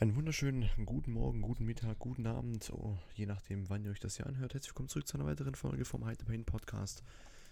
Einen 0.00 0.14
wunderschönen 0.14 0.70
guten 0.86 1.10
Morgen, 1.10 1.42
guten 1.42 1.64
Mittag, 1.64 1.98
guten 1.98 2.28
Abend, 2.28 2.70
oh, 2.72 2.96
je 3.14 3.26
nachdem, 3.26 3.68
wann 3.68 3.84
ihr 3.84 3.90
euch 3.90 3.98
das 3.98 4.16
hier 4.16 4.28
anhört. 4.28 4.54
Herzlich 4.54 4.70
willkommen 4.70 4.88
zurück 4.88 5.08
zu 5.08 5.16
einer 5.16 5.26
weiteren 5.26 5.56
Folge 5.56 5.84
vom 5.84 6.06
Hyde 6.06 6.24
Pain 6.24 6.44
Podcast 6.44 7.02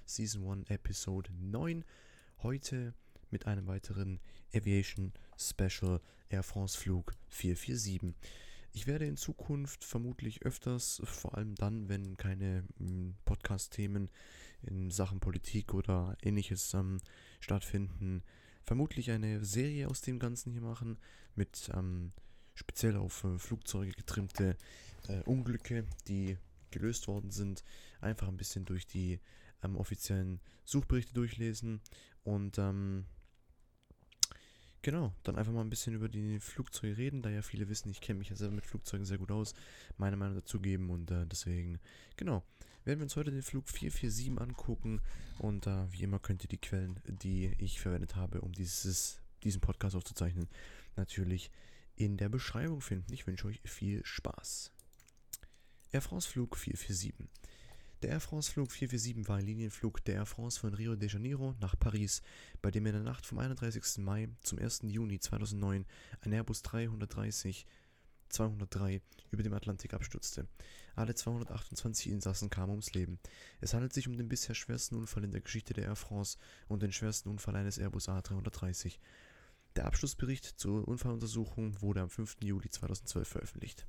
Season 0.05 0.49
1 0.49 0.71
Episode 0.71 1.29
9. 1.33 1.85
Heute 2.45 2.95
mit 3.33 3.49
einem 3.49 3.67
weiteren 3.67 4.21
Aviation 4.55 5.13
Special 5.37 6.01
Air 6.29 6.45
France 6.45 6.79
Flug 6.79 7.15
447. 7.31 8.15
Ich 8.73 8.87
werde 8.87 9.07
in 9.07 9.17
Zukunft 9.17 9.83
vermutlich 9.83 10.43
öfters, 10.43 11.03
vor 11.03 11.37
allem 11.37 11.57
dann, 11.57 11.89
wenn 11.89 12.17
keine 12.17 12.63
hm, 12.79 13.17
Podcast-Themen 13.25 14.09
in 14.63 14.93
Sachen 14.93 15.19
Politik 15.19 15.75
oder 15.75 16.17
ähnliches 16.23 16.75
ähm, 16.75 16.99
stattfinden, 17.41 18.23
vermutlich 18.63 19.11
eine 19.11 19.45
Serie 19.45 19.89
aus 19.89 20.01
dem 20.01 20.21
Ganzen 20.21 20.53
hier 20.53 20.63
machen 20.63 20.97
mit 21.35 21.73
ähm, 21.75 22.13
speziell 22.57 22.97
auf 22.97 23.23
äh, 23.23 23.39
Flugzeuge 23.39 23.93
getrimmte 23.93 24.57
äh, 25.09 25.21
Unglücke, 25.21 25.85
die 26.09 26.37
gelöst 26.73 27.07
worden 27.07 27.31
sind, 27.31 27.63
einfach 28.01 28.27
ein 28.27 28.37
bisschen 28.37 28.65
durch 28.65 28.87
die 28.87 29.21
ähm, 29.63 29.77
offiziellen 29.77 30.41
Suchberichte 30.65 31.15
durchlesen 31.15 31.81
und 32.25 32.59
ähm, 32.59 33.07
genau, 34.83 35.15
dann 35.23 35.37
einfach 35.37 35.53
mal 35.53 35.61
ein 35.61 35.71
bisschen 35.71 35.95
über 35.95 36.09
die 36.09 36.41
Flugzeuge 36.41 36.97
reden, 36.97 37.23
da 37.23 37.31
ja 37.31 37.43
viele 37.43 37.69
wissen, 37.69 37.91
ich 37.91 38.01
kenne 38.01 38.19
mich 38.19 38.31
ja 38.31 38.37
selber 38.37 38.57
mit 38.57 38.67
Flugzeugen 38.67 39.07
sehr 39.07 39.19
gut 39.19 39.31
aus, 39.31 39.55
meine 39.97 40.17
Meinung 40.17 40.35
dazu 40.35 40.61
geben 40.61 40.91
und 40.91 41.11
äh, 41.11 41.27
deswegen, 41.27 41.79
genau, 42.17 42.43
werden 42.85 43.01
wir 43.01 43.05
uns 43.05 43.17
heute 43.17 43.31
den 43.31 43.43
Flug 43.43 43.69
447 43.69 44.41
angucken 44.41 45.01
und 45.39 45.67
äh, 45.67 45.93
wie 45.93 46.03
immer 46.03 46.19
könnt 46.19 46.45
ihr 46.45 46.49
die 46.49 46.61
Quellen, 46.61 47.01
die 47.07 47.53
ich 47.59 47.81
verwendet 47.81 48.17
habe, 48.17 48.41
um 48.41 48.53
dieses, 48.53 49.21
diesen 49.43 49.61
Podcast 49.61 49.97
aufzuzeichnen, 49.97 50.49
natürlich 50.95 51.51
in 51.97 52.17
der 52.17 52.29
Beschreibung 52.29 52.81
finden. 52.81 53.13
Ich 53.13 53.27
wünsche 53.27 53.49
euch 53.49 53.61
viel 53.65 54.05
Spaß. 54.05 54.71
Air 55.93 56.03
France 56.03 56.29
Flug 56.29 56.57
447. 56.57 57.29
Der 58.03 58.11
Air 58.11 58.21
France 58.21 58.53
Flug 58.53 58.71
447 58.71 59.29
war 59.29 59.37
ein 59.37 59.47
Linienflug 59.47 60.05
der 60.05 60.17
Air 60.17 60.27
France 60.27 60.61
von 60.61 60.75
Rio 60.75 60.95
de 60.95 61.09
Janeiro 61.09 61.55
nach 61.61 61.79
Paris, 61.79 62.23
bei 62.61 62.71
dem 62.71 62.85
in 62.87 62.93
der 62.93 63.03
Nacht 63.03 63.25
vom 63.25 63.39
31. 63.39 64.05
Mai 64.05 64.29
zum 64.43 64.59
1. 64.59 64.83
Juni 64.83 65.19
2009 65.19 65.87
ein 66.21 66.33
Airbus 66.33 66.63
330 66.63 67.67
203 68.29 69.01
über 69.31 69.43
dem 69.43 69.55
Atlantik 69.55 69.95
abstürzte. 69.95 70.47
Alle 70.95 71.15
228 71.15 72.11
Insassen 72.11 72.51
kamen 72.51 72.71
ums 72.71 72.93
Leben. 72.95 73.19
Es 73.61 73.75
handelt 73.75 73.93
sich 73.93 74.09
um 74.09 74.17
den 74.17 74.29
bisher 74.29 74.55
schwersten 74.55 74.97
Unfall 74.97 75.25
in 75.25 75.31
der 75.31 75.41
Geschichte 75.41 75.75
der 75.75 75.85
Air 75.85 75.97
France 75.97 76.39
und 76.69 76.83
den 76.83 76.93
schwersten 76.93 77.29
Unfall 77.29 77.57
eines 77.57 77.79
Airbus 77.79 78.09
A330. 78.09 78.99
Der 79.77 79.85
Abschlussbericht 79.85 80.45
zur 80.59 80.89
Unfalluntersuchung 80.89 81.81
wurde 81.83 82.01
am 82.01 82.11
5. 82.11 82.39
Juli 82.43 82.71
2012 82.71 83.29
veröffentlicht. 83.29 83.87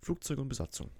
Flugzeug 0.00 0.38
und 0.38 0.48
Besatzung 0.48 0.90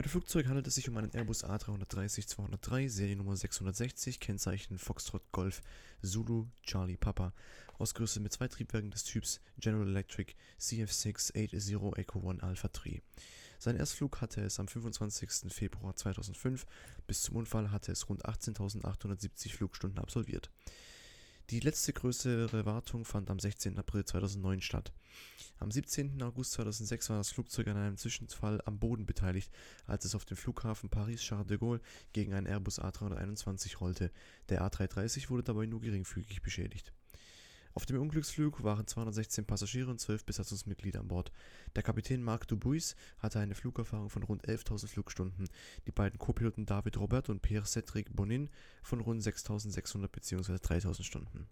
bei 0.00 0.02
dem 0.02 0.10
Flugzeug 0.12 0.46
handelt 0.46 0.66
es 0.66 0.76
sich 0.76 0.88
um 0.88 0.96
einen 0.96 1.12
Airbus 1.12 1.44
A330-203, 1.44 2.88
Seriennummer 2.88 3.36
660, 3.36 4.20
Kennzeichen 4.20 4.78
Foxtrot 4.78 5.30
Golf 5.32 5.60
Zulu 6.00 6.46
Charlie 6.62 6.96
Papa, 6.96 7.34
ausgerüstet 7.76 8.22
mit 8.22 8.32
zwei 8.32 8.48
Triebwerken 8.48 8.90
des 8.90 9.04
Typs 9.04 9.40
General 9.58 9.86
Electric 9.86 10.34
CF680 10.60 11.98
Echo 11.98 12.30
1 12.30 12.42
Alpha 12.42 12.68
3. 12.68 13.02
Seinen 13.58 13.78
Erstflug 13.78 14.20
hatte 14.20 14.40
es 14.40 14.58
am 14.58 14.68
25. 14.68 15.52
Februar 15.52 15.94
2005, 15.96 16.66
bis 17.06 17.22
zum 17.22 17.36
Unfall 17.36 17.70
hatte 17.70 17.92
es 17.92 18.08
rund 18.08 18.24
18.870 18.24 19.54
Flugstunden 19.54 19.98
absolviert. 19.98 20.50
Die 21.50 21.58
letzte 21.58 21.92
größere 21.92 22.64
Wartung 22.64 23.04
fand 23.04 23.28
am 23.28 23.40
16. 23.40 23.76
April 23.76 24.04
2009 24.04 24.60
statt. 24.60 24.92
Am 25.58 25.72
17. 25.72 26.22
August 26.22 26.52
2006 26.52 27.10
war 27.10 27.16
das 27.16 27.32
Flugzeug 27.32 27.66
an 27.66 27.76
einem 27.76 27.96
Zwischenfall 27.96 28.62
am 28.66 28.78
Boden 28.78 29.04
beteiligt, 29.04 29.50
als 29.88 30.04
es 30.04 30.14
auf 30.14 30.24
dem 30.24 30.36
Flughafen 30.36 30.90
Paris-Charles 30.90 31.48
de 31.48 31.58
Gaulle 31.58 31.80
gegen 32.12 32.34
einen 32.34 32.46
Airbus 32.46 32.80
A321 32.80 33.78
rollte. 33.78 34.12
Der 34.48 34.62
A330 34.62 35.28
wurde 35.28 35.42
dabei 35.42 35.66
nur 35.66 35.80
geringfügig 35.80 36.40
beschädigt. 36.40 36.92
Auf 37.80 37.86
dem 37.86 37.98
Unglücksflug 37.98 38.62
waren 38.62 38.86
216 38.86 39.46
Passagiere 39.46 39.90
und 39.90 39.98
12 39.98 40.26
Besatzungsmitglieder 40.26 41.00
an 41.00 41.08
Bord. 41.08 41.32
Der 41.74 41.82
Kapitän 41.82 42.22
Marc 42.22 42.46
Dubuis 42.46 42.94
hatte 43.20 43.40
eine 43.40 43.54
Flugerfahrung 43.54 44.10
von 44.10 44.22
rund 44.22 44.46
11.000 44.46 44.86
Flugstunden, 44.86 45.48
die 45.86 45.90
beiden 45.90 46.18
Co-Piloten 46.18 46.66
David 46.66 46.98
Robert 46.98 47.30
und 47.30 47.40
Pierre-Cédric 47.40 48.10
Bonin 48.10 48.50
von 48.82 49.00
rund 49.00 49.22
6.600 49.22 50.08
bzw. 50.08 50.56
3.000 50.56 51.04
Stunden. 51.04 51.48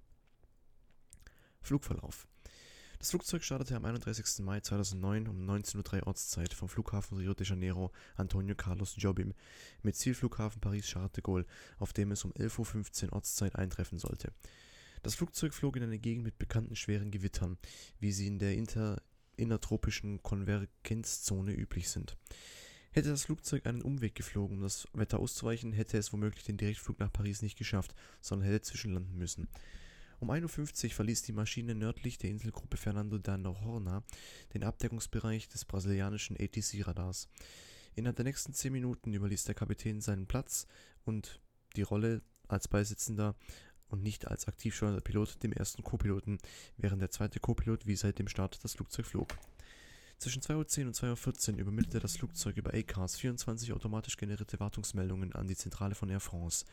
Flugverlauf 1.62 2.28
das 2.99 3.11
Flugzeug 3.11 3.44
startete 3.44 3.77
am 3.77 3.84
31. 3.84 4.41
Mai 4.41 4.59
2009 4.61 5.28
um 5.28 5.49
19.03 5.49 6.00
Uhr 6.00 6.06
Ortszeit 6.09 6.53
vom 6.53 6.69
Flughafen 6.69 7.17
Rio 7.17 7.33
de 7.33 7.47
Janeiro 7.47 7.93
Antonio 8.17 8.56
Carlos 8.56 8.97
Jobim 8.99 9.34
mit 9.83 9.94
Zielflughafen 9.94 10.61
Paris-Charles 10.61 11.12
de 11.12 11.22
Gaulle, 11.22 11.47
auf 11.78 11.93
dem 11.93 12.11
es 12.11 12.25
um 12.25 12.33
11.15 12.33 13.05
Uhr 13.05 13.12
Ortszeit 13.12 13.55
eintreffen 13.55 14.00
sollte. 14.00 14.33
Das 15.03 15.15
Flugzeug 15.15 15.55
flog 15.55 15.77
in 15.77 15.83
eine 15.83 15.99
Gegend 15.99 16.25
mit 16.25 16.39
bekannten 16.39 16.77
schweren 16.77 17.11
Gewittern, 17.11 17.59
wie 18.01 18.13
sie 18.13 18.27
in 18.27 18.39
der 18.39 18.55
inter 18.55 19.03
innertropischen 19.37 20.23
Konvergenzzone 20.23 21.53
üblich 21.53 21.89
sind. 21.89 22.17
Hätte 22.91 23.11
das 23.11 23.27
Flugzeug 23.27 23.67
einen 23.67 23.83
Umweg 23.83 24.15
geflogen, 24.15 24.57
um 24.57 24.63
das 24.63 24.89
Wetter 24.93 25.21
auszuweichen, 25.21 25.73
hätte 25.73 25.97
es 25.99 26.13
womöglich 26.13 26.45
den 26.45 26.57
Direktflug 26.57 26.99
nach 26.99 27.13
Paris 27.13 27.43
nicht 27.43 27.57
geschafft, 27.57 27.95
sondern 28.21 28.49
hätte 28.49 28.63
zwischenlanden 28.63 29.17
müssen. 29.17 29.49
Um 30.21 30.31
1.50 30.31 30.85
Uhr 30.85 30.91
verließ 30.91 31.23
die 31.23 31.33
Maschine 31.33 31.77
nördlich 31.77 32.19
der 32.19 32.31
Inselgruppe 32.31 32.77
Fernando 32.77 33.19
da 33.19 33.39
Noronha 33.39 34.03
den 34.53 34.65
Abdeckungsbereich 34.65 35.49
des 35.49 35.65
brasilianischen 35.65 36.37
ATC-Radars. 36.37 37.29
Innerhalb 37.95 38.17
der 38.17 38.25
nächsten 38.25 38.53
10 38.53 38.73
Minuten 38.73 39.13
überließ 39.13 39.45
der 39.45 39.55
Kapitän 39.55 40.01
seinen 40.01 40.27
Platz 40.27 40.67
und 41.05 41.41
die 41.77 41.83
Rolle 41.83 42.23
als 42.49 42.67
Beisitzender 42.67 43.37
und 43.88 44.03
nicht 44.03 44.28
als 44.28 44.49
aktiv 44.49 44.75
steuernder 44.75 45.00
Pilot 45.00 45.43
dem 45.43 45.53
ersten 45.53 45.82
Co-Piloten, 45.82 46.38
während 46.76 47.03
der 47.03 47.10
zweite 47.10 47.41
Co-Pilot 47.41 47.87
wie 47.87 47.97
seit 47.97 48.19
dem 48.19 48.28
Start 48.28 48.62
das 48.62 48.75
Flugzeug 48.75 49.06
flog. 49.06 49.37
Zwischen 50.19 50.43
2.10 50.43 50.81
Uhr 50.81 50.87
und 50.87 50.97
2.14 50.97 51.53
Uhr 51.53 51.59
übermittelte 51.60 52.00
das 52.00 52.16
Flugzeug 52.16 52.56
über 52.56 52.75
ACARS 52.75 53.16
24 53.16 53.72
automatisch 53.72 54.16
generierte 54.16 54.59
Wartungsmeldungen 54.59 55.32
an 55.32 55.47
die 55.47 55.56
Zentrale 55.56 55.94
von 55.94 56.10
Air 56.10 56.21
France. 56.21 56.65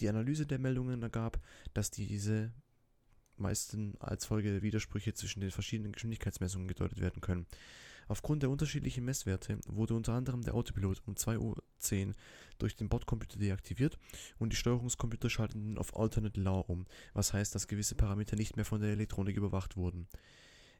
Die 0.00 0.08
Analyse 0.08 0.44
der 0.44 0.58
Meldungen 0.58 1.02
ergab, 1.02 1.40
dass 1.72 1.90
diese 1.90 2.52
meisten 3.36 3.94
als 4.00 4.26
Folge 4.26 4.50
der 4.50 4.62
Widersprüche 4.62 5.14
zwischen 5.14 5.40
den 5.40 5.52
verschiedenen 5.52 5.92
Geschwindigkeitsmessungen 5.92 6.66
gedeutet 6.66 7.00
werden 7.00 7.20
können. 7.20 7.46
Aufgrund 8.08 8.42
der 8.42 8.50
unterschiedlichen 8.50 9.04
Messwerte 9.04 9.58
wurde 9.66 9.94
unter 9.94 10.14
anderem 10.14 10.42
der 10.42 10.54
Autopilot 10.54 11.02
um 11.06 11.14
2.10 11.14 11.38
Uhr 12.08 12.14
durch 12.58 12.74
den 12.74 12.88
Bordcomputer 12.88 13.38
deaktiviert 13.38 13.98
und 14.38 14.52
die 14.52 14.56
Steuerungscomputer 14.56 15.28
schalteten 15.28 15.76
auf 15.76 15.94
Alternate 15.96 16.40
Law 16.40 16.64
um, 16.66 16.86
was 17.12 17.34
heißt, 17.34 17.54
dass 17.54 17.68
gewisse 17.68 17.94
Parameter 17.94 18.36
nicht 18.36 18.56
mehr 18.56 18.64
von 18.64 18.80
der 18.80 18.90
Elektronik 18.90 19.36
überwacht 19.36 19.76
wurden. 19.76 20.08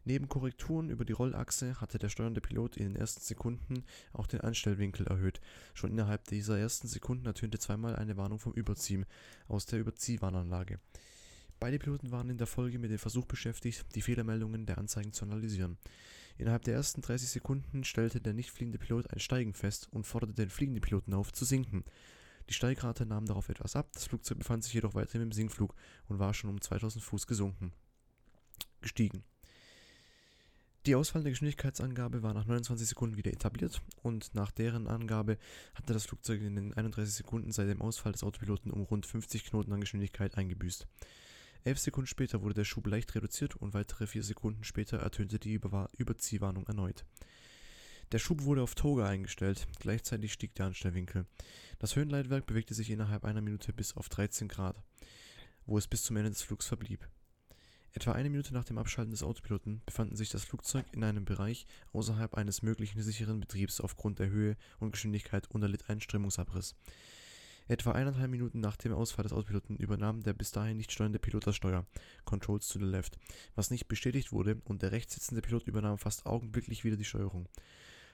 Neben 0.04 0.28
Korrekturen 0.28 0.88
über 0.88 1.04
die 1.04 1.12
Rollachse 1.12 1.78
hatte 1.82 1.98
der 1.98 2.08
steuernde 2.08 2.40
Pilot 2.40 2.78
in 2.78 2.84
den 2.84 2.96
ersten 2.96 3.20
Sekunden 3.20 3.84
auch 4.14 4.26
den 4.26 4.40
Einstellwinkel 4.40 5.06
erhöht. 5.06 5.40
Schon 5.74 5.90
innerhalb 5.90 6.24
dieser 6.24 6.58
ersten 6.58 6.88
Sekunden 6.88 7.26
ertönte 7.26 7.58
zweimal 7.58 7.94
eine 7.94 8.16
Warnung 8.16 8.38
vom 8.38 8.54
Überziehen 8.54 9.04
aus 9.48 9.66
der 9.66 9.80
Überziehwarnanlage. 9.80 10.80
Beide 11.60 11.78
Piloten 11.78 12.10
waren 12.10 12.30
in 12.30 12.38
der 12.38 12.46
Folge 12.46 12.78
mit 12.78 12.90
dem 12.90 12.98
Versuch 12.98 13.26
beschäftigt, 13.26 13.84
die 13.94 14.00
Fehlermeldungen 14.00 14.64
der 14.64 14.78
Anzeigen 14.78 15.12
zu 15.12 15.26
analysieren. 15.26 15.76
Innerhalb 16.38 16.62
der 16.62 16.74
ersten 16.74 17.02
30 17.02 17.28
Sekunden 17.28 17.82
stellte 17.82 18.20
der 18.20 18.32
nicht 18.32 18.50
fliegende 18.50 18.78
Pilot 18.78 19.12
ein 19.12 19.18
Steigen 19.18 19.54
fest 19.54 19.88
und 19.90 20.06
forderte 20.06 20.34
den 20.34 20.50
fliegenden 20.50 20.80
Piloten 20.80 21.12
auf, 21.12 21.32
zu 21.32 21.44
sinken. 21.44 21.84
Die 22.48 22.54
Steigrate 22.54 23.04
nahm 23.04 23.26
darauf 23.26 23.48
etwas 23.48 23.74
ab, 23.74 23.90
das 23.92 24.06
Flugzeug 24.06 24.38
befand 24.38 24.62
sich 24.62 24.72
jedoch 24.72 24.94
weiterhin 24.94 25.22
im 25.22 25.32
Sinkflug 25.32 25.74
und 26.06 26.20
war 26.20 26.32
schon 26.32 26.48
um 26.48 26.60
2000 26.60 27.04
Fuß 27.04 27.26
gesunken. 27.26 27.72
Gestiegen. 28.80 29.24
Die 30.86 30.94
ausfallende 30.94 31.30
Geschwindigkeitsangabe 31.30 32.22
war 32.22 32.32
nach 32.32 32.46
29 32.46 32.88
Sekunden 32.88 33.16
wieder 33.16 33.32
etabliert 33.32 33.82
und 34.02 34.32
nach 34.34 34.52
deren 34.52 34.86
Angabe 34.86 35.38
hatte 35.74 35.92
das 35.92 36.06
Flugzeug 36.06 36.40
in 36.40 36.54
den 36.54 36.72
31 36.72 37.14
Sekunden 37.14 37.50
seit 37.50 37.68
dem 37.68 37.82
Ausfall 37.82 38.12
des 38.12 38.22
Autopiloten 38.22 38.70
um 38.70 38.82
rund 38.82 39.04
50 39.04 39.44
Knoten 39.44 39.72
an 39.72 39.80
Geschwindigkeit 39.80 40.38
eingebüßt. 40.38 40.86
Elf 41.64 41.78
Sekunden 41.78 42.06
später 42.06 42.42
wurde 42.42 42.54
der 42.54 42.64
Schub 42.64 42.86
leicht 42.86 43.14
reduziert 43.14 43.56
und 43.56 43.74
weitere 43.74 44.06
vier 44.06 44.22
Sekunden 44.22 44.64
später 44.64 44.98
ertönte 44.98 45.38
die 45.38 45.52
Über 45.52 45.90
Überziehwarnung 45.96 46.66
erneut. 46.66 47.04
Der 48.12 48.18
Schub 48.18 48.44
wurde 48.44 48.62
auf 48.62 48.74
Toga 48.74 49.06
eingestellt, 49.06 49.66
gleichzeitig 49.80 50.32
stieg 50.32 50.54
der 50.54 50.66
Anstellwinkel. 50.66 51.26
Das 51.78 51.94
Höhenleitwerk 51.94 52.46
bewegte 52.46 52.72
sich 52.72 52.90
innerhalb 52.90 53.24
einer 53.24 53.42
Minute 53.42 53.72
bis 53.74 53.96
auf 53.96 54.08
13 54.08 54.48
Grad, 54.48 54.82
wo 55.66 55.76
es 55.76 55.86
bis 55.86 56.04
zum 56.04 56.16
Ende 56.16 56.30
des 56.30 56.40
Flugs 56.40 56.66
verblieb. 56.66 57.06
Etwa 57.92 58.12
eine 58.12 58.30
Minute 58.30 58.54
nach 58.54 58.64
dem 58.64 58.78
Abschalten 58.78 59.10
des 59.10 59.22
Autopiloten 59.22 59.82
befanden 59.84 60.16
sich 60.16 60.30
das 60.30 60.44
Flugzeug 60.44 60.86
in 60.92 61.04
einem 61.04 61.24
Bereich 61.24 61.66
außerhalb 61.92 62.34
eines 62.34 62.62
möglichen 62.62 63.02
sicheren 63.02 63.40
Betriebs 63.40 63.80
aufgrund 63.80 64.18
der 64.18 64.28
Höhe 64.28 64.56
und 64.78 64.92
Geschwindigkeit 64.92 65.50
und 65.50 65.62
erlitt 65.62 65.90
einen 65.90 66.00
Strömungsabriss. 66.00 66.76
Etwa 67.68 67.92
eineinhalb 67.92 68.30
Minuten 68.30 68.60
nach 68.60 68.78
dem 68.78 68.94
Ausfall 68.94 69.24
des 69.24 69.32
Autopiloten 69.34 69.76
übernahm 69.76 70.22
der 70.22 70.32
bis 70.32 70.52
dahin 70.52 70.78
nicht 70.78 70.90
steuernde 70.90 71.18
Pilot 71.18 71.46
das 71.46 71.54
Steuer 71.54 71.84
(Controls 72.24 72.66
to 72.66 72.78
the 72.78 72.86
left), 72.86 73.18
was 73.56 73.70
nicht 73.70 73.88
bestätigt 73.88 74.32
wurde, 74.32 74.62
und 74.64 74.80
der 74.80 74.90
rechts 74.90 75.14
sitzende 75.14 75.42
Pilot 75.42 75.64
übernahm 75.64 75.98
fast 75.98 76.24
augenblicklich 76.24 76.84
wieder 76.84 76.96
die 76.96 77.04
Steuerung. 77.04 77.46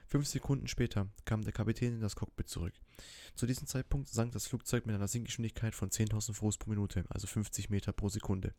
Fünf 0.07 0.27
Sekunden 0.27 0.67
später 0.67 1.07
kam 1.23 1.41
der 1.41 1.53
Kapitän 1.53 1.93
in 1.93 2.01
das 2.01 2.17
Cockpit 2.17 2.49
zurück. 2.49 2.73
Zu 3.33 3.45
diesem 3.45 3.65
Zeitpunkt 3.65 4.09
sank 4.09 4.33
das 4.33 4.45
Flugzeug 4.45 4.85
mit 4.85 4.93
einer 4.93 5.07
Sinkgeschwindigkeit 5.07 5.73
von 5.73 5.89
10.000 5.89 6.33
Fuß 6.33 6.57
pro 6.57 6.69
Minute 6.69 7.05
also 7.07 7.25
50 7.25 7.69
Meter 7.69 7.93
pro 7.93 8.09
Sekunde, 8.09 8.53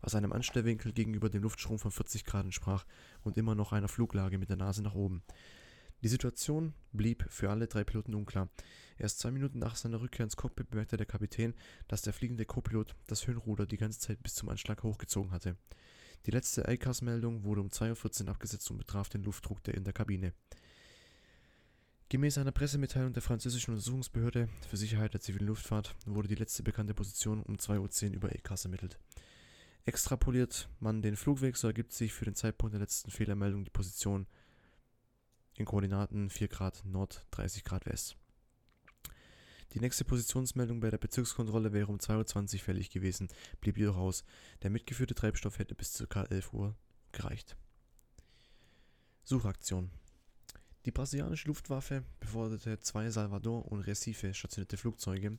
was 0.00 0.14
einem 0.14 0.32
Anstellwinkel 0.32 0.92
gegenüber 0.92 1.30
dem 1.30 1.42
Luftstrom 1.42 1.80
von 1.80 1.90
40 1.90 2.24
Grad 2.24 2.44
entsprach 2.44 2.86
und 3.22 3.36
immer 3.36 3.56
noch 3.56 3.72
einer 3.72 3.88
Fluglage 3.88 4.38
mit 4.38 4.50
der 4.50 4.56
Nase 4.56 4.82
nach 4.82 4.94
oben. 4.94 5.24
Die 6.02 6.08
Situation 6.08 6.74
blieb 6.92 7.24
für 7.28 7.50
alle 7.50 7.66
drei 7.66 7.82
Piloten 7.82 8.14
unklar. 8.14 8.48
Erst 8.98 9.18
zwei 9.18 9.30
Minuten 9.30 9.58
nach 9.58 9.74
seiner 9.74 10.00
Rückkehr 10.00 10.24
ins 10.24 10.36
Cockpit 10.36 10.70
bemerkte 10.70 10.96
der 10.96 11.06
Kapitän, 11.06 11.54
dass 11.88 12.02
der 12.02 12.12
fliegende 12.12 12.44
Copilot 12.44 12.94
das 13.06 13.26
Höhenruder 13.26 13.66
die 13.66 13.76
ganze 13.76 13.98
Zeit 13.98 14.22
bis 14.22 14.34
zum 14.34 14.48
Anschlag 14.48 14.82
hochgezogen 14.82 15.32
hatte. 15.32 15.56
Die 16.26 16.30
letzte 16.30 16.68
ACAS-Meldung 16.68 17.44
wurde 17.44 17.60
um 17.60 17.68
2.14 17.68 18.24
Uhr 18.24 18.30
abgesetzt 18.30 18.70
und 18.70 18.78
betraf 18.78 19.08
den 19.08 19.22
Luftdruck 19.22 19.62
der 19.64 19.74
in 19.74 19.84
der 19.84 19.92
Kabine. 19.92 20.32
Gemäß 22.10 22.38
einer 22.38 22.52
Pressemitteilung 22.52 23.12
der 23.12 23.22
französischen 23.22 23.72
Untersuchungsbehörde 23.72 24.48
für 24.68 24.76
Sicherheit 24.76 25.12
der 25.14 25.20
zivilen 25.20 25.48
Luftfahrt 25.48 25.94
wurde 26.06 26.28
die 26.28 26.36
letzte 26.36 26.62
bekannte 26.62 26.94
Position 26.94 27.42
um 27.42 27.56
2.10 27.56 28.08
Uhr 28.08 28.14
über 28.14 28.34
ECAS 28.34 28.64
ermittelt. 28.64 28.98
Extrapoliert 29.84 30.68
man 30.80 31.02
den 31.02 31.16
Flugweg, 31.16 31.56
so 31.56 31.66
ergibt 31.66 31.92
sich 31.92 32.12
für 32.12 32.24
den 32.24 32.34
Zeitpunkt 32.34 32.72
der 32.72 32.80
letzten 32.80 33.10
Fehlermeldung 33.10 33.64
die 33.64 33.70
Position 33.70 34.26
in 35.58 35.66
Koordinaten 35.66 36.30
4 36.30 36.48
Grad 36.48 36.84
Nord, 36.84 37.26
30 37.32 37.64
Grad 37.64 37.86
West. 37.86 38.16
Die 39.72 39.80
nächste 39.80 40.04
Positionsmeldung 40.04 40.80
bei 40.80 40.90
der 40.90 40.98
Bezirkskontrolle 40.98 41.72
wäre 41.72 41.88
um 41.88 41.98
2.20 41.98 42.54
Uhr 42.54 42.60
fällig 42.60 42.90
gewesen, 42.90 43.28
blieb 43.60 43.76
jedoch 43.76 43.96
aus. 43.96 44.24
Der 44.62 44.70
mitgeführte 44.70 45.14
Treibstoff 45.14 45.58
hätte 45.58 45.74
bis 45.74 46.02
ca. 46.08 46.22
11 46.22 46.54
Uhr 46.54 46.76
gereicht. 47.12 47.56
Suchaktion 49.24 49.90
Die 50.86 50.90
brasilianische 50.90 51.48
Luftwaffe 51.48 52.04
beforderte 52.20 52.78
zwei 52.78 53.10
Salvador 53.10 53.70
und 53.70 53.80
Recife 53.80 54.32
stationierte 54.32 54.78
Flugzeuge 54.78 55.38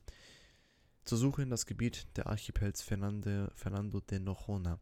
zur 1.06 1.18
Suche 1.18 1.42
in 1.42 1.50
das 1.50 1.66
Gebiet 1.66 2.06
der 2.18 2.28
Archipels 2.28 2.84
Fernando, 2.84 4.00
de 4.02 4.20
Noronha, 4.20 4.80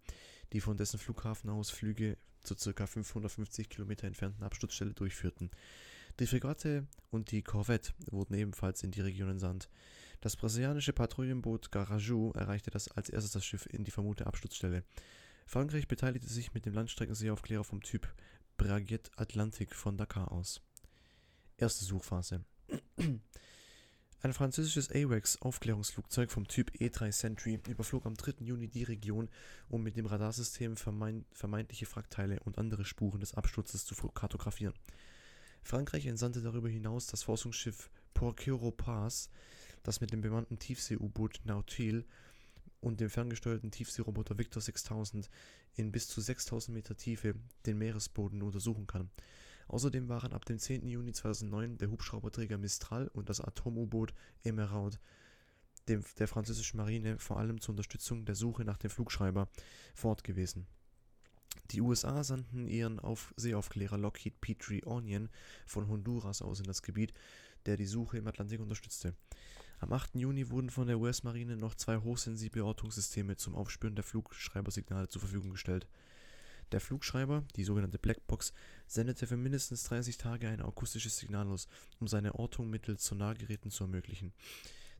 die 0.51 0.60
von 0.60 0.75
dessen 0.75 1.00
Flughafen 1.00 1.50
aus 1.50 1.69
Flüge 1.69 2.18
zur 2.55 2.73
ca. 2.73 2.88
550 2.88 3.69
Kilometer 3.69 4.07
entfernten 4.07 4.44
Absturzstelle 4.44 4.94
durchführten. 4.94 5.51
Die 6.19 6.27
Fregatte 6.27 6.88
und 7.11 7.31
die 7.31 7.44
Korvette 7.44 7.94
wurden 8.09 8.33
ebenfalls 8.33 8.83
in 8.83 8.91
die 8.91 9.01
Region 9.01 9.29
entsandt. 9.29 9.69
Das 10.21 10.35
brasilianische 10.35 10.94
Patrouillenboot 10.94 11.71
Garaju 11.71 12.31
erreichte 12.31 12.71
das 12.71 12.89
als 12.89 13.09
erstes 13.09 13.33
das 13.33 13.45
Schiff 13.45 13.67
in 13.67 13.83
die 13.83 13.91
vermutete 13.91 14.27
Absturzstelle. 14.27 14.83
Frankreich 15.45 15.88
beteiligte 15.88 16.27
sich 16.27 16.53
mit 16.53 16.65
dem 16.65 16.73
Landstreckenseeaufklärer 16.73 17.63
vom 17.63 17.81
Typ 17.81 18.11
Braguet 18.57 19.11
Atlantic 19.15 19.75
von 19.75 19.97
Dakar 19.97 20.31
aus. 20.31 20.61
Erste 21.57 21.85
Suchphase 21.85 22.43
ein 24.27 24.33
französisches 24.33 24.91
AWACS-Aufklärungsflugzeug 24.91 26.31
vom 26.31 26.47
Typ 26.47 26.81
E-3 26.81 27.12
Sentry 27.13 27.59
überflog 27.69 28.06
am 28.06 28.15
3. 28.15 28.44
Juni 28.44 28.68
die 28.68 28.83
Region, 28.83 29.29
um 29.69 29.83
mit 29.83 29.95
dem 29.95 30.06
Radarsystem 30.06 30.75
vermeintliche 30.75 31.88
Wrackteile 31.89 32.41
und 32.41 32.57
andere 32.57 32.83
Spuren 32.83 33.21
des 33.21 33.33
Absturzes 33.35 33.85
zu 33.85 33.95
kartografieren. 34.09 34.74
Frankreich 35.63 36.06
entsandte 36.06 36.41
darüber 36.41 36.68
hinaus 36.68 37.07
das 37.07 37.24
Forschungsschiff 37.24 37.89
Porquero 38.13 38.71
Paz, 38.71 39.29
das 39.83 40.01
mit 40.01 40.12
dem 40.12 40.21
bemannten 40.21 40.59
Tiefsee-U-Boot 40.59 41.41
Nautil 41.45 42.06
und 42.81 43.00
dem 43.00 43.09
ferngesteuerten 43.09 43.71
Tiefseeroboter 43.71 44.38
Victor 44.38 44.62
6000 44.62 45.29
in 45.75 45.91
bis 45.94 46.09
zu 46.09 46.19
6000 46.19 46.75
Meter 46.75 46.97
Tiefe 46.97 47.35
den 47.65 47.77
Meeresboden 47.77 48.41
untersuchen 48.41 48.88
kann 48.88 49.09
Außerdem 49.67 50.07
waren 50.07 50.33
ab 50.33 50.45
dem 50.45 50.59
10. 50.59 50.87
Juni 50.87 51.11
2009 51.11 51.77
der 51.77 51.89
Hubschrauberträger 51.89 52.57
Mistral 52.57 53.09
und 53.09 53.29
das 53.29 53.41
Atom-U-Boot 53.41 54.13
Emeraude 54.43 54.97
der 55.87 56.27
französischen 56.27 56.77
Marine 56.77 57.17
vor 57.17 57.37
allem 57.37 57.61
zur 57.61 57.71
Unterstützung 57.71 58.25
der 58.25 58.35
Suche 58.35 58.65
nach 58.65 58.77
dem 58.77 58.89
Flugschreiber 58.89 59.47
vor 59.95 60.09
Ort 60.09 60.23
gewesen. 60.23 60.67
Die 61.71 61.81
USA 61.81 62.23
sandten 62.23 62.67
ihren 62.67 62.99
Auf 62.99 63.33
Seeaufklärer 63.37 63.97
Lockheed 63.97 64.39
Petrie 64.41 64.85
Onion 64.85 65.29
von 65.65 65.87
Honduras 65.87 66.41
aus 66.41 66.59
in 66.59 66.65
das 66.65 66.81
Gebiet, 66.81 67.13
der 67.65 67.77
die 67.77 67.85
Suche 67.85 68.17
im 68.17 68.27
Atlantik 68.27 68.59
unterstützte. 68.59 69.15
Am 69.79 69.93
8. 69.93 70.15
Juni 70.15 70.49
wurden 70.49 70.69
von 70.69 70.87
der 70.87 70.99
US-Marine 70.99 71.55
noch 71.55 71.75
zwei 71.75 71.97
hochsensible 71.97 72.63
Ortungssysteme 72.63 73.35
zum 73.37 73.55
Aufspüren 73.55 73.95
der 73.95 74.03
Flugschreibersignale 74.03 75.07
zur 75.07 75.21
Verfügung 75.21 75.51
gestellt 75.51 75.87
der 76.71 76.81
Flugschreiber, 76.81 77.43
die 77.55 77.63
sogenannte 77.63 77.99
Blackbox, 77.99 78.53
sendete 78.87 79.27
für 79.27 79.37
mindestens 79.37 79.83
30 79.83 80.17
Tage 80.17 80.47
ein 80.47 80.61
akustisches 80.61 81.17
Signal 81.17 81.47
aus, 81.47 81.67
um 81.99 82.07
seine 82.07 82.35
Ortung 82.35 82.69
mittels 82.69 83.05
Sonargeräten 83.05 83.71
zu 83.71 83.83
ermöglichen. 83.83 84.33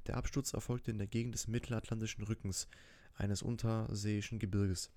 Der 0.08 0.18
Absturz 0.18 0.54
erfolgte 0.54 0.92
in 0.92 0.98
der 0.98 1.08
Gegend 1.08 1.36
des 1.36 1.48
Mittelatlantischen 1.48 2.24
Rückens, 2.24 2.68
eines 3.16 3.42
unterseeischen 3.42 4.40
Gebirges. 4.40 4.92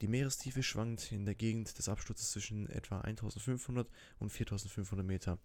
Die 0.00 0.08
Meerestiefe 0.08 0.62
schwankt 0.62 1.10
in 1.12 1.24
der 1.24 1.34
Gegend 1.34 1.76
des 1.78 1.88
Absturzes 1.88 2.30
zwischen 2.30 2.68
etwa 2.68 3.00
1500 3.00 3.88
und 4.18 4.30
4500 4.30 5.06
Meter. 5.06 5.38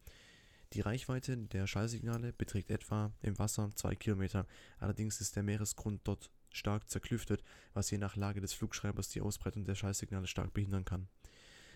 Die 0.73 0.81
Reichweite 0.81 1.37
der 1.37 1.67
Schallsignale 1.67 2.33
beträgt 2.33 2.71
etwa 2.71 3.11
im 3.21 3.37
Wasser 3.39 3.69
2 3.73 3.95
Kilometer, 3.95 4.47
allerdings 4.79 5.21
ist 5.21 5.35
der 5.35 5.43
Meeresgrund 5.43 6.01
dort 6.03 6.31
stark 6.53 6.89
zerklüftet, 6.89 7.43
was 7.73 7.91
je 7.91 7.97
nach 7.97 8.15
Lage 8.15 8.41
des 8.41 8.53
Flugschreibers 8.53 9.09
die 9.09 9.21
Ausbreitung 9.21 9.65
der 9.65 9.75
Schallsignale 9.75 10.27
stark 10.27 10.53
behindern 10.53 10.85
kann. 10.85 11.07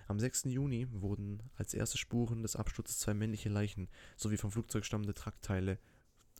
Am 0.07 0.19
6. 0.19 0.45
Juni 0.45 0.87
wurden 0.89 1.43
als 1.57 1.73
erste 1.73 1.97
Spuren 1.97 2.41
des 2.41 2.55
Absturzes 2.55 2.99
zwei 2.99 3.13
männliche 3.13 3.49
Leichen 3.49 3.89
sowie 4.15 4.37
vom 4.37 4.51
Flugzeug 4.51 4.85
stammende 4.85 5.13
Trackteile, 5.13 5.79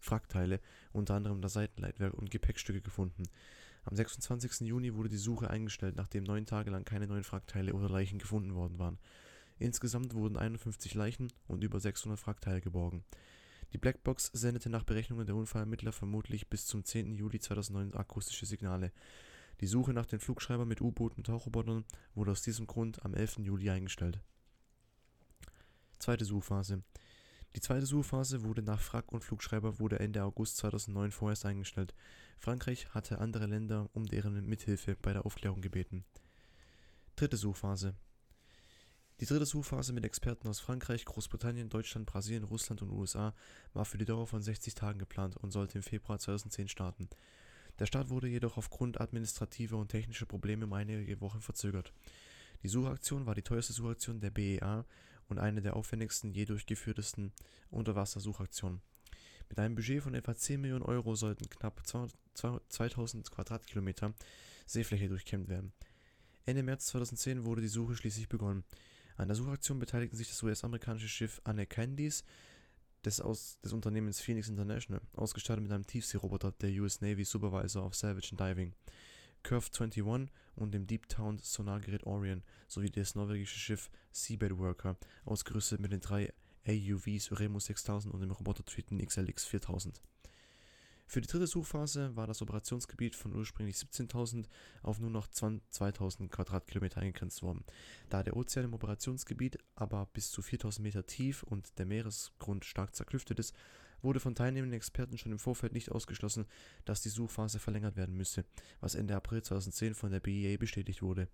Wrackteile, 0.03 0.61
unter 0.93 1.15
anderem 1.15 1.41
das 1.41 1.53
Seitenleitwerk 1.53 2.13
und 2.13 2.31
Gepäckstücke 2.31 2.81
gefunden. 2.81 3.23
Am 3.83 3.95
26. 3.95 4.67
Juni 4.67 4.95
wurde 4.95 5.09
die 5.09 5.17
Suche 5.17 5.49
eingestellt, 5.49 5.95
nachdem 5.95 6.23
neun 6.23 6.45
Tage 6.45 6.71
lang 6.71 6.85
keine 6.85 7.07
neuen 7.07 7.25
Wrackteile 7.25 7.73
oder 7.73 7.89
Leichen 7.89 8.19
gefunden 8.19 8.55
worden 8.55 8.79
waren. 8.79 8.99
Insgesamt 9.59 10.13
wurden 10.13 10.37
51 10.37 10.93
Leichen 10.93 11.31
und 11.47 11.63
über 11.63 11.79
600 11.79 12.25
Wrackteile 12.25 12.61
geborgen. 12.61 13.03
Die 13.73 13.77
Blackbox 13.77 14.31
sendete 14.33 14.69
nach 14.69 14.83
Berechnungen 14.83 15.25
der 15.25 15.35
Unfallermittler 15.35 15.91
vermutlich 15.91 16.47
bis 16.47 16.65
zum 16.65 16.85
10. 16.85 17.15
Juli 17.15 17.39
2009 17.39 17.93
akustische 17.95 18.45
Signale. 18.45 18.91
Die 19.59 19.67
Suche 19.67 19.93
nach 19.93 20.05
den 20.05 20.19
Flugschreibern 20.19 20.67
mit 20.67 20.81
U-Booten 20.81 21.17
und 21.17 21.25
Tauchrobotern 21.25 21.83
wurde 22.13 22.31
aus 22.31 22.41
diesem 22.41 22.67
Grund 22.67 23.03
am 23.03 23.13
11. 23.13 23.39
Juli 23.39 23.69
eingestellt. 23.69 24.19
Zweite 25.99 26.25
Suchphase 26.25 26.83
Die 27.55 27.59
zweite 27.59 27.85
Suchphase 27.85 28.43
wurde 28.43 28.61
nach 28.61 28.79
Frack 28.79 29.11
und 29.11 29.23
Flugschreiber 29.23 29.79
wurde 29.79 29.99
Ende 29.99 30.23
August 30.23 30.57
2009 30.57 31.11
vorerst 31.11 31.45
eingestellt. 31.45 31.93
Frankreich 32.37 32.93
hatte 32.93 33.19
andere 33.19 33.47
Länder 33.47 33.89
um 33.93 34.05
deren 34.05 34.45
Mithilfe 34.45 34.95
bei 35.01 35.11
der 35.11 35.25
Aufklärung 35.25 35.61
gebeten. 35.61 36.05
Dritte 37.15 37.35
Suchphase 37.35 37.95
die 39.19 39.25
dritte 39.25 39.45
Suchphase 39.45 39.93
mit 39.93 40.05
Experten 40.05 40.47
aus 40.47 40.59
Frankreich, 40.59 41.05
Großbritannien, 41.05 41.69
Deutschland, 41.69 42.05
Brasilien, 42.05 42.43
Russland 42.43 42.81
und 42.83 42.91
USA 42.91 43.33
war 43.73 43.85
für 43.85 43.97
die 43.97 44.05
Dauer 44.05 44.27
von 44.27 44.41
60 44.41 44.75
Tagen 44.75 44.99
geplant 44.99 45.37
und 45.37 45.51
sollte 45.51 45.79
im 45.79 45.83
Februar 45.83 46.19
2010 46.19 46.67
starten. 46.67 47.09
Der 47.79 47.85
Start 47.85 48.09
wurde 48.09 48.27
jedoch 48.27 48.57
aufgrund 48.57 49.01
administrativer 49.01 49.77
und 49.77 49.89
technischer 49.89 50.25
Probleme 50.25 50.65
um 50.65 50.73
einige 50.73 51.19
Wochen 51.21 51.41
verzögert. 51.41 51.93
Die 52.63 52.67
Suchaktion 52.67 53.25
war 53.25 53.35
die 53.35 53.43
teuerste 53.43 53.73
Suchaktion 53.73 54.19
der 54.19 54.31
BEA 54.31 54.85
und 55.29 55.39
eine 55.39 55.61
der 55.61 55.75
aufwendigsten 55.75 56.31
je 56.31 56.45
durchgeführtesten 56.45 57.31
Unterwassersuchaktionen. 57.69 58.81
Mit 59.49 59.59
einem 59.59 59.75
Budget 59.75 60.03
von 60.03 60.13
etwa 60.13 60.35
10 60.35 60.61
Millionen 60.61 60.83
Euro 60.83 61.15
sollten 61.15 61.49
knapp 61.49 61.81
2000 61.85 63.31
Quadratkilometer 63.31 64.13
Seefläche 64.65 65.07
durchkämmt 65.07 65.47
werden. 65.47 65.71
Ende 66.45 66.63
März 66.63 66.87
2010 66.87 67.45
wurde 67.45 67.61
die 67.61 67.67
Suche 67.67 67.95
schließlich 67.95 68.29
begonnen. 68.29 68.63
An 69.17 69.27
der 69.27 69.35
Suchaktion 69.35 69.79
beteiligten 69.79 70.15
sich 70.15 70.29
das 70.29 70.41
US-amerikanische 70.43 71.09
Schiff 71.09 71.41
Anne 71.43 71.65
Candies 71.65 72.23
des, 73.03 73.19
aus, 73.19 73.59
des 73.61 73.73
Unternehmens 73.73 74.21
Phoenix 74.21 74.47
International, 74.47 75.01
ausgestattet 75.13 75.63
mit 75.63 75.71
einem 75.71 75.87
Tiefseeroboter 75.87 76.51
der 76.51 76.69
US 76.81 77.01
Navy 77.01 77.25
Supervisor 77.25 77.83
of 77.83 77.95
Salvage 77.95 78.29
and 78.31 78.39
Diving, 78.39 78.73
Curve 79.41 79.67
21 79.73 80.31
und 80.55 80.73
dem 80.73 80.85
Deep 80.85 81.09
Town 81.09 81.39
Sonargerät 81.39 82.03
Orion 82.03 82.43
sowie 82.67 82.91
das 82.91 83.15
norwegische 83.15 83.57
Schiff 83.57 83.89
Seabed 84.11 84.57
Worker, 84.59 84.97
ausgerüstet 85.25 85.79
mit 85.79 85.91
den 85.91 86.01
drei 86.01 86.31
AUVs 86.67 87.39
Remus 87.39 87.65
6000 87.65 88.13
und 88.13 88.21
dem 88.21 88.31
Roboter 88.31 88.65
Triton 88.65 88.99
XLX 88.99 89.45
4000. 89.45 90.01
Für 91.09 91.21
die 91.21 91.27
dritte 91.27 91.47
Suchphase 91.47 92.17
war 92.17 92.27
das 92.27 92.41
Operationsgebiet 92.41 93.15
von 93.15 93.33
ursprünglich 93.33 93.77
17.000 93.77 94.45
auf 94.83 94.99
nur 94.99 95.09
noch 95.09 95.27
2.000 95.29 96.27
Quadratkilometer 96.27 96.99
eingegrenzt 96.99 97.41
worden. 97.41 97.63
Da 98.09 98.23
der 98.23 98.35
Ozean 98.35 98.65
im 98.65 98.73
Operationsgebiet 98.73 99.57
aber 99.75 100.05
bis 100.07 100.31
zu 100.31 100.41
4.000 100.41 100.81
Meter 100.81 101.05
tief 101.05 101.43
und 101.43 101.79
der 101.79 101.85
Meeresgrund 101.85 102.65
stark 102.65 102.93
zerklüftet 102.93 103.39
ist, 103.39 103.55
wurde 104.01 104.19
von 104.19 104.35
teilnehmenden 104.35 104.77
Experten 104.77 105.17
schon 105.17 105.31
im 105.31 105.39
Vorfeld 105.39 105.73
nicht 105.73 105.91
ausgeschlossen, 105.91 106.45
dass 106.85 107.01
die 107.01 107.09
Suchphase 107.09 107.59
verlängert 107.59 107.95
werden 107.95 108.15
müsse, 108.15 108.45
was 108.79 108.95
Ende 108.95 109.15
April 109.15 109.41
2010 109.41 109.95
von 109.95 110.11
der 110.11 110.19
BEA 110.19 110.57
bestätigt 110.57 111.01
wurde. 111.01 111.27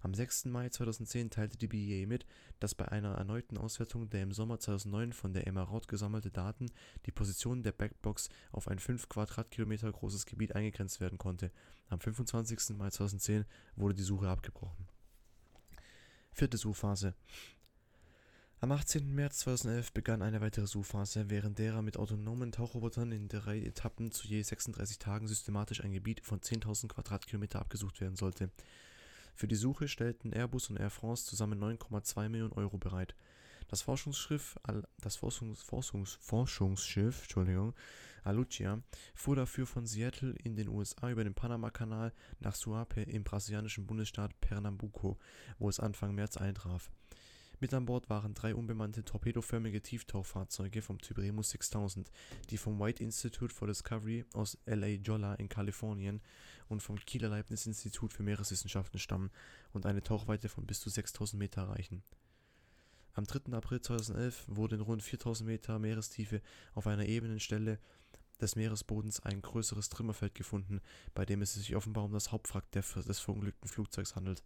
Am 0.00 0.14
6. 0.14 0.46
Mai 0.46 0.68
2010 0.68 1.30
teilte 1.30 1.56
die 1.56 1.68
BEA 1.68 2.06
mit, 2.06 2.26
dass 2.60 2.74
bei 2.74 2.86
einer 2.88 3.14
erneuten 3.14 3.56
Auswertung 3.56 4.08
der 4.10 4.22
im 4.22 4.32
Sommer 4.32 4.58
2009 4.58 5.12
von 5.12 5.32
der 5.32 5.46
Emerald 5.46 5.88
gesammelten 5.88 6.32
Daten 6.32 6.70
die 7.06 7.12
Position 7.12 7.62
der 7.62 7.72
Blackbox 7.72 8.28
auf 8.52 8.68
ein 8.68 8.78
5 8.78 9.08
Quadratkilometer 9.08 9.90
großes 9.90 10.26
Gebiet 10.26 10.54
eingegrenzt 10.54 11.00
werden 11.00 11.18
konnte. 11.18 11.50
Am 11.88 12.00
25. 12.00 12.76
Mai 12.76 12.90
2010 12.90 13.44
wurde 13.76 13.94
die 13.94 14.02
Suche 14.02 14.28
abgebrochen. 14.28 14.88
Vierte 16.32 16.58
Suchphase 16.58 17.14
am 18.60 18.72
18. 18.72 19.14
März 19.14 19.40
2011 19.40 19.92
begann 19.92 20.22
eine 20.22 20.40
weitere 20.40 20.66
Suchphase, 20.66 21.28
während 21.28 21.58
derer 21.58 21.82
mit 21.82 21.98
autonomen 21.98 22.52
Tauchrobotern 22.52 23.12
in 23.12 23.28
drei 23.28 23.60
Etappen 23.60 24.12
zu 24.12 24.26
je 24.26 24.40
36 24.40 24.98
Tagen 24.98 25.28
systematisch 25.28 25.84
ein 25.84 25.92
Gebiet 25.92 26.22
von 26.22 26.40
10.000 26.40 26.88
Quadratkilometer 26.88 27.60
abgesucht 27.60 28.00
werden 28.00 28.16
sollte. 28.16 28.50
Für 29.34 29.46
die 29.46 29.56
Suche 29.56 29.88
stellten 29.88 30.32
Airbus 30.32 30.70
und 30.70 30.78
Air 30.78 30.88
France 30.88 31.26
zusammen 31.26 31.62
9,2 31.62 32.30
Millionen 32.30 32.54
Euro 32.54 32.78
bereit. 32.78 33.14
Das 33.68 33.82
Forschungsschiff, 33.82 34.58
das 35.02 35.16
Forschungs, 35.16 35.60
Forschungs, 35.60 36.14
Forschungsschiff 36.22 37.22
Entschuldigung, 37.22 37.74
Alucia 38.24 38.80
fuhr 39.14 39.36
dafür 39.36 39.66
von 39.66 39.86
Seattle 39.86 40.34
in 40.42 40.56
den 40.56 40.68
USA 40.68 41.10
über 41.10 41.24
den 41.24 41.34
Panamakanal 41.34 42.14
nach 42.40 42.54
Suape 42.54 43.02
im 43.02 43.22
brasilianischen 43.22 43.86
Bundesstaat 43.86 44.40
Pernambuco, 44.40 45.18
wo 45.58 45.68
es 45.68 45.78
Anfang 45.78 46.14
März 46.14 46.38
eintraf. 46.38 46.90
Mit 47.58 47.72
an 47.72 47.86
Bord 47.86 48.10
waren 48.10 48.34
drei 48.34 48.54
unbemannte 48.54 49.02
torpedoförmige 49.02 49.80
Tieftauchfahrzeuge 49.80 50.82
vom 50.82 51.00
Typ 51.00 51.16
Remus 51.16 51.50
6000, 51.50 52.10
die 52.50 52.58
vom 52.58 52.78
White 52.78 53.02
Institute 53.02 53.54
for 53.54 53.66
Discovery 53.66 54.26
aus 54.34 54.58
LA 54.66 54.98
Jolla 55.02 55.34
in 55.36 55.48
Kalifornien 55.48 56.20
und 56.68 56.82
vom 56.82 56.98
Kieler 56.98 57.30
Leibniz 57.30 57.64
Institut 57.64 58.12
für 58.12 58.22
Meereswissenschaften 58.22 59.00
stammen 59.00 59.30
und 59.72 59.86
eine 59.86 60.02
Tauchweite 60.02 60.50
von 60.50 60.66
bis 60.66 60.80
zu 60.80 60.90
6000 60.90 61.38
Meter 61.38 61.62
erreichen. 61.62 62.02
Am 63.14 63.24
3. 63.24 63.54
April 63.54 63.80
2011 63.80 64.44
wurde 64.48 64.74
in 64.74 64.82
rund 64.82 65.02
4000 65.02 65.48
Meter 65.48 65.78
Meerestiefe 65.78 66.42
auf 66.74 66.86
einer 66.86 67.06
ebenen 67.06 67.40
Stelle 67.40 67.78
des 68.38 68.54
Meeresbodens 68.56 69.20
ein 69.20 69.40
größeres 69.40 69.88
Trümmerfeld 69.88 70.34
gefunden, 70.34 70.82
bei 71.14 71.24
dem 71.24 71.40
es 71.40 71.54
sich 71.54 71.74
offenbar 71.74 72.04
um 72.04 72.12
das 72.12 72.32
Hauptwrack 72.32 72.70
des 72.70 73.18
verunglückten 73.18 73.66
Flugzeugs 73.66 74.14
handelt 74.14 74.42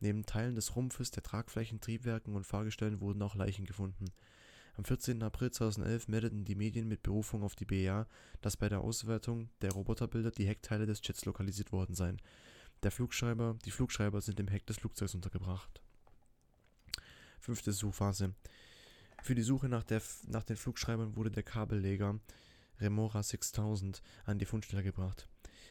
Neben 0.00 0.24
Teilen 0.24 0.54
des 0.54 0.76
Rumpfes, 0.76 1.10
der 1.10 1.22
Tragflächen, 1.22 1.80
Triebwerken 1.80 2.34
und 2.34 2.46
Fahrgestellen 2.46 3.00
wurden 3.00 3.22
auch 3.22 3.34
Leichen 3.34 3.64
gefunden. 3.64 4.06
Am 4.76 4.84
14. 4.84 5.22
April 5.24 5.50
2011 5.50 6.06
meldeten 6.06 6.44
die 6.44 6.54
Medien 6.54 6.86
mit 6.86 7.02
Berufung 7.02 7.42
auf 7.42 7.56
die 7.56 7.64
BEA, 7.64 8.06
dass 8.40 8.56
bei 8.56 8.68
der 8.68 8.80
Auswertung 8.80 9.50
der 9.60 9.72
Roboterbilder 9.72 10.30
die 10.30 10.46
Heckteile 10.46 10.86
des 10.86 11.00
Jets 11.02 11.24
lokalisiert 11.24 11.72
worden 11.72 11.96
seien. 11.96 12.22
Der 12.84 12.92
Flugschreiber, 12.92 13.58
die 13.64 13.72
Flugschreiber 13.72 14.20
sind 14.20 14.38
im 14.38 14.46
Heck 14.46 14.66
des 14.66 14.76
Flugzeugs 14.76 15.16
untergebracht. 15.16 15.82
Fünfte 17.40 17.72
Suchphase. 17.72 18.34
Für 19.24 19.34
die 19.34 19.42
Suche 19.42 19.68
nach, 19.68 19.82
der, 19.82 20.00
nach 20.28 20.44
den 20.44 20.56
Flugschreibern 20.56 21.16
wurde 21.16 21.32
der 21.32 21.42
Kabelleger 21.42 22.20
Remora 22.78 23.24
6000 23.24 24.00
an 24.26 24.38
die 24.38 24.46
Fundstelle 24.46 24.84
gebracht. 24.84 25.28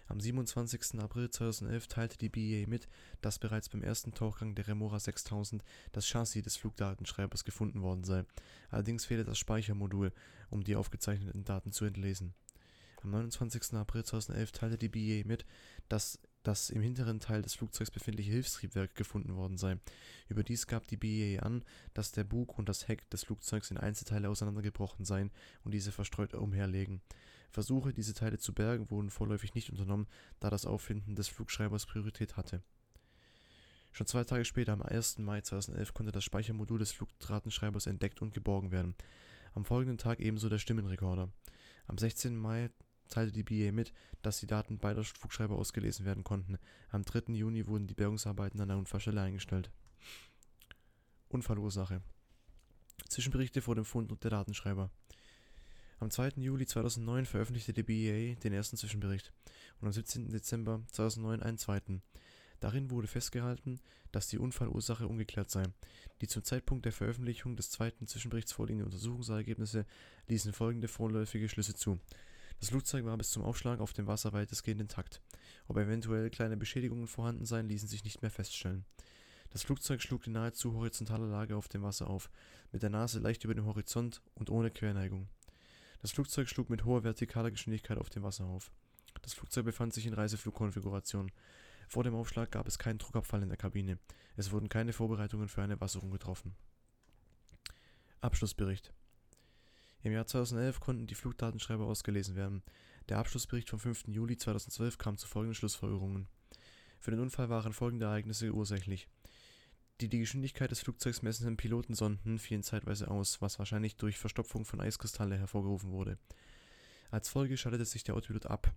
Am 0.08 0.20
27. 0.20 1.00
April 1.00 1.30
2011 1.30 1.88
teilte 1.88 2.18
die 2.18 2.30
BEA 2.30 2.68
mit, 2.68 2.88
dass 3.22 3.40
bereits 3.40 3.70
beim 3.70 3.84
ersten 3.84 4.14
Tauchgang 4.14 4.56
der 4.56 4.68
Remora 4.68 5.00
6000 5.00 5.64
das 5.92 6.08
Chassis 6.08 6.44
des 6.44 6.56
Flugdatenschreibers 6.58 7.44
gefunden 7.44 7.82
worden 7.82 8.04
sei, 8.04 8.24
allerdings 8.70 9.06
fehle 9.06 9.26
das 9.26 9.38
Speichermodul, 9.38 10.14
um 10.50 10.64
die 10.64 10.76
aufgezeichneten 10.76 11.44
Daten 11.44 11.72
zu 11.72 11.86
entlesen. 11.86 12.34
Am 13.04 13.12
29. 13.12 13.74
April 13.74 14.04
2011 14.04 14.52
teilte 14.52 14.78
die 14.78 14.90
BEA 14.90 15.24
mit, 15.26 15.46
dass 15.90 16.20
das 16.48 16.70
im 16.70 16.82
hinteren 16.82 17.20
Teil 17.20 17.42
des 17.42 17.56
Flugzeugs 17.56 17.92
befindliche 17.92 18.32
Hilfstriebwerk 18.32 18.96
gefunden 18.96 19.36
worden 19.36 19.58
sei. 19.58 19.77
Überdies 20.30 20.66
gab 20.66 20.88
die 20.88 20.96
BEA 20.96 21.42
an, 21.42 21.63
dass 21.94 22.13
der 22.13 22.24
Bug 22.24 22.58
und 22.58 22.70
das 22.70 22.88
Heck 22.88 23.10
des 23.10 23.25
Flugzeugs 23.25 23.70
in 23.70 23.77
Einzelteile 23.77 24.30
auseinandergebrochen 24.30 25.04
seien 25.04 25.32
und 25.63 25.74
diese 25.74 25.92
verstreut 25.92 26.34
umherlegen. 26.34 27.01
Versuche, 27.51 27.94
diese 27.94 28.13
Teile 28.13 28.38
zu 28.38 28.54
bergen, 28.54 28.89
wurden 28.89 29.10
vorläufig 29.10 29.56
nicht 29.56 29.72
unternommen, 29.72 30.08
da 30.39 30.50
das 30.50 30.66
Auffinden 30.66 31.16
des 31.16 31.27
Flugschreibers 31.27 31.86
Priorität 31.86 32.38
hatte. 32.38 32.62
Schon 33.92 34.08
zwei 34.08 34.24
Tage 34.24 34.46
später, 34.46 34.74
am 34.74 34.82
1. 34.82 35.18
Mai 35.20 35.42
2011, 35.42 35.94
konnte 35.94 36.12
das 36.12 36.24
Speichermodul 36.24 36.80
des 36.80 36.92
Flugdatenschreibers 36.92 37.88
entdeckt 37.88 38.22
und 38.22 38.34
geborgen 38.34 38.72
werden. 38.72 38.96
Am 39.54 39.66
folgenden 39.66 39.98
Tag 39.98 40.20
ebenso 40.20 40.50
der 40.50 40.60
Stimmenrekorder. 40.60 41.30
Am 41.88 41.98
16. 41.98 42.38
Mai 42.38 42.70
teilte 43.08 43.32
die 43.32 43.44
BA 43.44 43.72
mit, 43.72 43.94
dass 44.22 44.40
die 44.40 44.48
Daten 44.48 44.80
beider 44.80 45.04
Flugschreiber 45.04 45.56
ausgelesen 45.56 46.06
werden 46.06 46.24
konnten. 46.24 46.58
Am 46.90 47.04
3. 47.04 47.34
Juni 47.34 47.68
wurden 47.68 47.88
die 47.88 47.94
Bergungsarbeiten 47.94 48.60
an 48.62 48.70
der 48.70 48.78
Unfallstelle 48.78 49.22
eingestellt. 49.22 49.72
Unfallursache 51.30 52.02
Zwischenberichte 53.10 53.62
vor 53.62 53.76
dem 53.76 53.86
Fund 53.86 54.12
und 54.12 54.24
der 54.24 54.32
Datenschreiber 54.32 54.90
am 56.00 56.12
2. 56.12 56.34
Juli 56.38 56.68
2009 56.68 57.26
veröffentlichte 57.26 57.74
die 57.74 57.82
BEA 57.82 58.36
den 58.36 58.54
ersten 58.54 58.78
Zwischenbericht 58.78 59.34
und 59.82 59.88
am 59.88 59.94
17. 59.94 60.30
Dezember 60.30 60.84
2009 60.92 61.42
einen 61.42 61.58
zweiten. 61.58 62.04
Darin 62.60 62.92
wurde 62.92 63.08
festgehalten, 63.08 63.80
dass 64.12 64.28
die 64.28 64.38
Unfallursache 64.38 65.08
ungeklärt 65.08 65.50
sei. 65.50 65.64
Die 66.22 66.28
zum 66.28 66.44
Zeitpunkt 66.44 66.86
der 66.86 66.92
Veröffentlichung 66.92 67.56
des 67.56 67.72
zweiten 67.72 68.06
Zwischenberichts 68.06 68.52
vorliegenden 68.52 68.86
Untersuchungsergebnisse 68.86 69.86
ließen 70.28 70.54
folgende 70.54 70.88
vorläufige 70.88 71.50
Schlüsse 71.50 71.74
zu. 71.74 72.00
Das 72.60 72.70
Flugzeug 72.70 73.06
war 73.06 73.18
bis 73.18 73.32
zum 73.32 73.44
Aufschlag 73.44 73.80
auf 73.80 73.94
dem 73.94 74.08
Wasser 74.08 74.34
weitestgehend 74.34 74.82
intakt. 74.82 75.22
Ob 75.68 75.78
eventuell 75.78 76.30
kleine 76.30 76.58
Beschädigungen 76.58 77.08
vorhanden 77.08 77.46
seien, 77.46 77.70
ließen 77.70 77.88
sich 77.88 78.04
nicht 78.04 78.22
mehr 78.22 78.32
feststellen. 78.32 78.86
Das 79.52 79.64
Flugzeug 79.64 80.02
schlug 80.02 80.26
in 80.28 80.34
nahezu 80.34 80.74
horizontaler 80.74 81.28
Lage 81.28 81.56
auf 81.56 81.68
dem 81.68 81.84
Wasser 81.84 82.10
auf, 82.10 82.30
mit 82.72 82.84
der 82.84 82.90
Nase 82.90 83.20
leicht 83.20 83.44
über 83.44 83.54
dem 83.54 83.66
Horizont 83.66 84.22
und 84.34 84.50
ohne 84.50 84.72
Querneigung. 84.72 85.30
Das 86.02 86.12
Flugzeug 86.12 86.50
schlug 86.50 86.70
mit 86.70 86.84
hoher 86.84 87.04
vertikaler 87.04 87.52
Geschwindigkeit 87.52 87.98
auf 87.98 88.10
dem 88.10 88.24
Wasser 88.24 88.46
auf. 88.46 88.72
Das 89.22 89.34
Flugzeug 89.34 89.66
befand 89.66 89.94
sich 89.94 90.06
in 90.06 90.14
Reiseflugkonfiguration. 90.14 91.32
Vor 91.88 92.04
dem 92.04 92.16
Aufschlag 92.16 92.52
gab 92.52 92.68
es 92.68 92.78
keinen 92.78 93.00
Druckabfall 93.00 93.42
in 93.42 93.50
der 93.50 93.58
Kabine. 93.58 93.98
Es 94.36 94.52
wurden 94.52 94.70
keine 94.70 94.94
Vorbereitungen 94.94 95.48
für 95.48 95.62
eine 95.62 95.80
Wasserung 95.80 96.12
getroffen. 96.12 96.56
Abschlussbericht 98.20 98.94
Im 100.04 100.13
Jahr 100.13 100.25
2011 100.25 100.80
konnten 100.80 101.08
die 101.08 101.16
Flugdatenschreiber 101.16 101.86
ausgelesen 101.86 102.36
werden. 102.36 102.63
Der 103.10 103.18
Abschlussbericht 103.18 103.70
vom 103.70 103.80
5. 103.80 104.08
Juli 104.08 104.38
2012 104.38 104.98
kam 104.98 105.18
zu 105.18 105.27
folgenden 105.27 105.56
Schlussfolgerungen. 105.56 106.27
Für 107.00 107.12
den 107.12 107.20
Unfall 107.20 107.50
waren 107.50 107.74
folgende 107.74 108.06
Ereignisse 108.06 108.54
ursächlich. 108.54 109.08
Die 110.00 110.10
die 110.10 110.20
Geschwindigkeit 110.20 110.70
des 110.70 110.82
Flugzeugs 110.82 111.24
messenden 111.24 111.58
Pilotensonden 111.58 112.38
fielen 112.38 112.62
zeitweise 112.62 113.10
aus, 113.10 113.42
was 113.42 113.58
wahrscheinlich 113.58 113.96
durch 113.96 114.18
Verstopfung 114.18 114.63
von 114.63 114.80
Eiskristalle 114.80 115.38
hervorgerufen 115.38 115.92
wurde. 115.92 116.20
Als 117.10 117.30
Folge 117.30 117.58
schaltete 117.58 117.86
sich 117.86 118.04
der 118.04 118.16
Autopilot 118.16 118.46
ab 118.46 118.74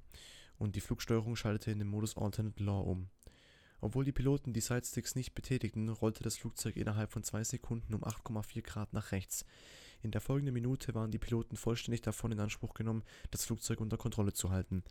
und 0.58 0.76
die 0.76 0.80
Flugsteuerung 0.80 1.36
schaltete 1.36 1.70
in 1.72 1.78
den 1.78 1.88
Modus 1.88 2.16
Alternate 2.16 2.62
Law 2.62 2.80
um. 2.80 3.10
Obwohl 3.82 4.04
die 4.04 4.12
Piloten 4.12 4.52
die 4.52 4.60
Sidesticks 4.60 5.14
nicht 5.14 5.34
betätigten, 5.34 5.88
rollte 5.88 6.22
das 6.22 6.36
Flugzeug 6.36 6.76
innerhalb 6.76 7.12
von 7.12 7.22
zwei 7.22 7.44
Sekunden 7.44 7.94
um 7.94 8.04
8,4 8.04 8.62
Grad 8.62 8.92
nach 8.92 9.12
rechts. 9.12 9.44
In 10.02 10.10
der 10.10 10.20
folgenden 10.20 10.54
Minute 10.54 10.94
waren 10.94 11.10
die 11.10 11.18
Piloten 11.18 11.56
vollständig 11.56 12.00
davon 12.00 12.32
in 12.32 12.40
Anspruch 12.40 12.74
genommen, 12.74 13.02
das 13.30 13.44
Flugzeug 13.44 13.80
unter 13.80 13.96
Kontrolle 13.96 14.32
zu 14.32 14.50
halten. 14.50 14.82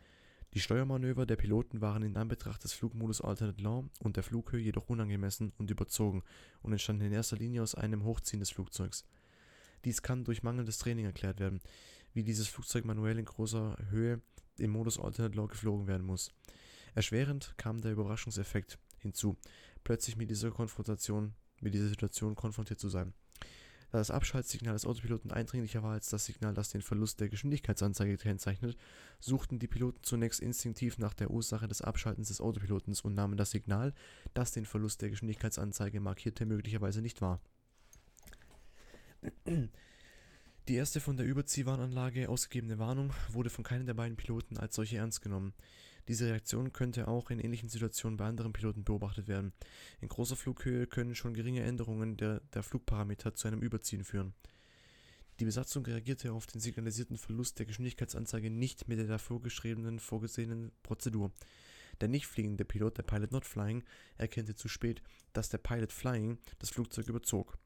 Die 0.54 0.60
Steuermanöver 0.60 1.26
der 1.26 1.36
Piloten 1.36 1.80
waren 1.80 2.02
in 2.02 2.16
Anbetracht 2.16 2.64
des 2.64 2.72
Flugmodus 2.72 3.20
Alternate 3.20 3.62
Law 3.62 3.84
und 4.00 4.16
der 4.16 4.24
Flughöhe 4.24 4.60
jedoch 4.60 4.88
unangemessen 4.88 5.52
und 5.58 5.70
überzogen 5.70 6.24
und 6.62 6.72
entstanden 6.72 7.06
in 7.06 7.12
erster 7.12 7.36
Linie 7.36 7.62
aus 7.62 7.76
einem 7.76 8.04
Hochziehen 8.04 8.40
des 8.40 8.50
Flugzeugs. 8.50 9.04
Dies 9.84 10.02
kann 10.02 10.24
durch 10.24 10.42
mangelndes 10.42 10.78
Training 10.78 11.06
erklärt 11.06 11.38
werden, 11.38 11.60
wie 12.12 12.24
dieses 12.24 12.48
Flugzeug 12.48 12.84
manuell 12.84 13.18
in 13.18 13.24
großer 13.24 13.76
Höhe 13.90 14.20
im 14.58 14.72
Modus 14.72 14.98
Alternate 14.98 15.36
Law 15.36 15.46
geflogen 15.46 15.86
werden 15.86 16.06
muss. 16.06 16.32
Erschwerend 16.94 17.54
kam 17.56 17.80
der 17.80 17.92
Überraschungseffekt 17.92 18.78
hinzu, 18.98 19.36
plötzlich 19.84 20.16
mit 20.16 20.30
dieser 20.30 20.50
Konfrontation, 20.50 21.34
mit 21.60 21.74
dieser 21.74 21.88
Situation 21.88 22.34
konfrontiert 22.34 22.80
zu 22.80 22.88
sein. 22.88 23.14
Da 23.90 23.98
das 23.98 24.10
Abschaltsignal 24.10 24.74
des 24.74 24.86
Autopiloten 24.86 25.32
eindringlicher 25.32 25.82
war 25.82 25.94
als 25.94 26.10
das 26.10 26.24
Signal, 26.24 26.54
das 26.54 26.70
den 26.70 26.82
Verlust 26.82 27.20
der 27.20 27.28
Geschwindigkeitsanzeige 27.28 28.16
kennzeichnet, 28.18 28.76
suchten 29.18 29.58
die 29.58 29.66
Piloten 29.66 30.02
zunächst 30.02 30.40
instinktiv 30.40 30.98
nach 30.98 31.14
der 31.14 31.30
Ursache 31.30 31.66
des 31.66 31.82
Abschaltens 31.82 32.28
des 32.28 32.40
Autopilotens 32.40 33.00
und 33.00 33.14
nahmen 33.14 33.36
das 33.36 33.50
Signal, 33.50 33.92
das 34.32 34.52
den 34.52 34.64
Verlust 34.64 35.02
der 35.02 35.10
Geschwindigkeitsanzeige 35.10 36.00
markierte, 36.00 36.46
möglicherweise 36.46 37.02
nicht 37.02 37.20
wahr. 37.20 37.40
Die 40.68 40.74
erste 40.76 41.00
von 41.00 41.16
der 41.16 41.26
Überziehwarnanlage 41.26 42.28
ausgegebene 42.28 42.78
Warnung 42.78 43.12
wurde 43.28 43.50
von 43.50 43.64
keinem 43.64 43.86
der 43.86 43.94
beiden 43.94 44.16
Piloten 44.16 44.56
als 44.56 44.76
solche 44.76 44.98
ernst 44.98 45.20
genommen. 45.20 45.52
Diese 46.10 46.26
Reaktion 46.26 46.72
könnte 46.72 47.06
auch 47.06 47.30
in 47.30 47.38
ähnlichen 47.38 47.68
Situationen 47.68 48.16
bei 48.16 48.26
anderen 48.26 48.52
Piloten 48.52 48.82
beobachtet 48.82 49.28
werden. 49.28 49.52
In 50.00 50.08
großer 50.08 50.34
Flughöhe 50.34 50.88
können 50.88 51.14
schon 51.14 51.34
geringe 51.34 51.62
Änderungen 51.62 52.16
der, 52.16 52.40
der 52.52 52.64
Flugparameter 52.64 53.36
zu 53.36 53.46
einem 53.46 53.62
Überziehen 53.62 54.02
führen. 54.02 54.34
Die 55.38 55.44
Besatzung 55.44 55.86
reagierte 55.86 56.32
auf 56.32 56.48
den 56.48 56.60
signalisierten 56.60 57.16
Verlust 57.16 57.60
der 57.60 57.66
Geschwindigkeitsanzeige 57.66 58.50
nicht 58.50 58.88
mit 58.88 58.98
der 58.98 59.06
davor 59.06 59.40
geschriebenen 59.40 60.00
vorgesehenen 60.00 60.72
Prozedur. 60.82 61.30
Der 62.00 62.08
nicht 62.08 62.26
fliegende 62.26 62.64
Pilot, 62.64 62.98
der 62.98 63.04
Pilot 63.04 63.30
Not 63.30 63.44
Flying, 63.44 63.84
erkannte 64.16 64.56
zu 64.56 64.66
spät, 64.66 65.02
dass 65.32 65.48
der 65.48 65.58
Pilot 65.58 65.92
Flying 65.92 66.38
das 66.58 66.70
Flugzeug 66.70 67.06
überzog. 67.06 67.56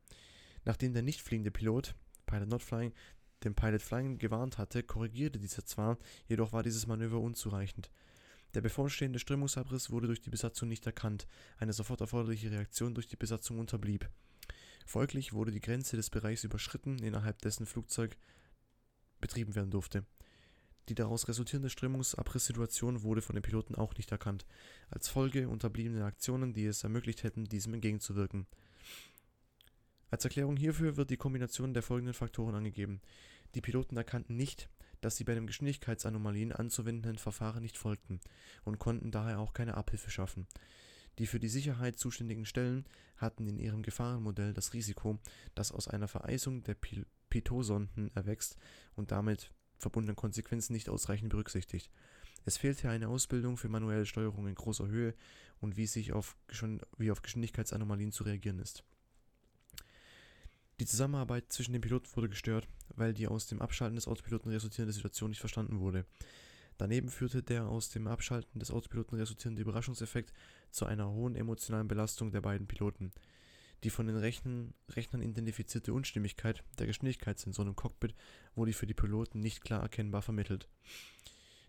Nachdem 0.67 0.93
der 0.93 1.03
nicht 1.03 1.23
fliegende 1.23 1.51
Pilot, 1.51 1.95
Pilot 2.27 2.51
Not 2.51 2.63
Flying, 2.63 2.93
den 3.43 3.55
Pilot 3.55 3.81
Flying 3.81 4.19
gewarnt 4.19 4.59
hatte, 4.59 4.83
korrigierte 4.83 5.39
dieser 5.39 5.65
zwar, 5.65 5.97
jedoch 6.29 6.53
war 6.53 6.63
dieses 6.63 6.87
Manöver 6.87 7.21
unzureichend. 7.21 7.91
Der 8.55 8.61
bevorstehende 8.61 9.19
Strömungsabriss 9.19 9.91
wurde 9.91 10.07
durch 10.07 10.21
die 10.21 10.31
Besatzung 10.31 10.69
nicht 10.69 10.87
erkannt, 10.87 11.27
eine 11.59 11.73
sofort 11.73 12.01
erforderliche 12.01 12.53
Reaktion 12.53 12.95
durch 12.95 13.09
die 13.09 13.17
Besatzung 13.17 13.59
unterblieb. 13.59 14.09
Folglich 14.87 15.33
wurde 15.33 15.51
die 15.51 15.61
Grenze 15.61 15.97
des 15.97 16.11
Bereichs 16.11 16.45
überschritten, 16.45 16.99
innerhalb 16.99 17.41
dessen 17.43 17.67
Flugzeug 17.67 18.17
betrieben 19.21 19.55
werden 19.55 19.71
durfte. 19.71 20.05
Die 20.89 20.95
daraus 20.95 21.29
resultierende 21.29 21.71
Strömungsabrisssituation 21.71 23.03
wurde 23.03 23.23
von 23.23 23.35
den 23.35 23.43
Piloten 23.43 23.75
auch 23.75 23.97
nicht 23.97 24.13
erkannt, 24.13 24.45
als 24.91 25.09
Folge 25.09 25.49
unterbliebene 25.49 26.05
Aktionen, 26.05 26.53
die 26.53 26.67
es 26.67 26.85
ermöglicht 26.85 27.23
hätten, 27.23 27.45
diesem 27.47 27.75
entgegenzuwirken. 27.75 28.47
Als 30.11 30.25
Erklärung 30.25 30.57
hierfür 30.57 30.97
wird 30.97 31.11
die 31.11 31.17
Kombination 31.17 31.75
der 31.75 31.83
folgenden 31.83 32.15
Faktoren 32.15 32.55
angegeben. 32.55 33.01
Die 33.55 33.63
Piloten 33.63 33.97
erkannten 33.97 34.37
nicht, 34.37 34.69
dass 35.05 35.17
sie 35.17 35.25
bei 35.25 35.35
den 35.35 35.47
Geschwindigkeitsanomalien 35.47 36.53
anzuwendenden 36.53 37.19
Verfahren 37.19 37.63
nicht 37.63 37.77
folgten 37.77 38.21
und 38.65 38.79
konnten 38.79 39.11
daher 39.11 39.39
auch 39.39 39.53
keine 39.53 39.75
Abhilfe 39.75 40.11
schaffen. 40.11 40.47
Die 41.19 41.27
für 41.27 41.39
die 41.39 41.49
Sicherheit 41.49 41.99
zuständigen 41.99 42.47
Stellen 42.47 42.87
hatten 43.19 43.47
in 43.47 43.59
ihrem 43.59 43.83
Gefahrenmodell 43.83 44.55
das 44.55 44.73
Risiko, 44.73 45.19
das 45.55 45.73
aus 45.73 45.89
einer 45.89 46.09
Vereisung 46.09 46.65
der 46.65 46.77
Pitot-Sonden 47.29 48.11
erwächst 48.15 48.57
und 48.97 49.13
damit 49.13 49.53
verbundenen 49.79 50.17
Konsequenzen 50.17 50.73
nicht 50.73 50.89
ausreichend 50.89 51.29
berücksichtigt. 51.29 51.91
Es 52.47 52.57
fehlte 52.57 52.89
eine 52.89 53.09
Ausbildung 53.09 53.57
für 53.57 53.69
manuelle 53.69 54.07
Steuerung 54.07 54.49
in 54.49 54.55
großer 54.55 54.89
Höhe 54.89 55.15
und 55.61 55.77
wie 55.77 55.87
sich 55.87 56.13
auf, 56.13 56.37
wie 56.99 57.11
auf 57.11 57.23
Geschwindigkeitsanomalien 57.23 58.11
zu 58.11 58.25
reagieren 58.25 58.59
ist. 58.59 58.85
Die 60.81 60.87
Zusammenarbeit 60.87 61.53
zwischen 61.53 61.73
den 61.73 61.83
Piloten 61.83 62.09
wurde 62.17 62.29
gestört, 62.29 62.67
weil 62.89 63.15
die 63.15 63.29
aus 63.29 63.47
dem 63.47 63.63
Abschalten 63.63 63.95
des 63.95 64.09
Autopiloten 64.09 64.51
resultierende 64.51 64.93
Situation 64.93 65.31
nicht 65.31 65.39
verstanden 65.39 65.79
wurde. 65.79 66.05
Daneben 66.79 67.09
führte 67.09 67.45
der 67.45 67.69
aus 67.69 67.91
dem 67.91 68.09
Abschalten 68.09 68.59
des 68.59 68.73
Autopiloten 68.73 69.17
resultierende 69.17 69.63
Überraschungseffekt 69.63 70.33
zu 70.71 70.87
einer 70.87 71.09
hohen 71.09 71.37
emotionalen 71.37 71.87
Belastung 71.87 72.33
der 72.33 72.41
beiden 72.41 72.67
Piloten. 72.67 73.13
Die 73.85 73.91
von 73.91 74.07
den 74.07 74.17
Rechnen, 74.17 74.75
Rechnern 74.91 75.23
identifizierte 75.23 75.93
Unstimmigkeit 75.93 76.65
der 76.79 76.87
Geschwindigkeitssensoren 76.87 77.69
im 77.69 77.77
Cockpit 77.77 78.15
wurde 78.57 78.73
für 78.73 78.87
die 78.87 78.95
Piloten 78.95 79.39
nicht 79.41 79.63
klar 79.63 79.83
erkennbar 79.83 80.23
vermittelt. 80.23 80.69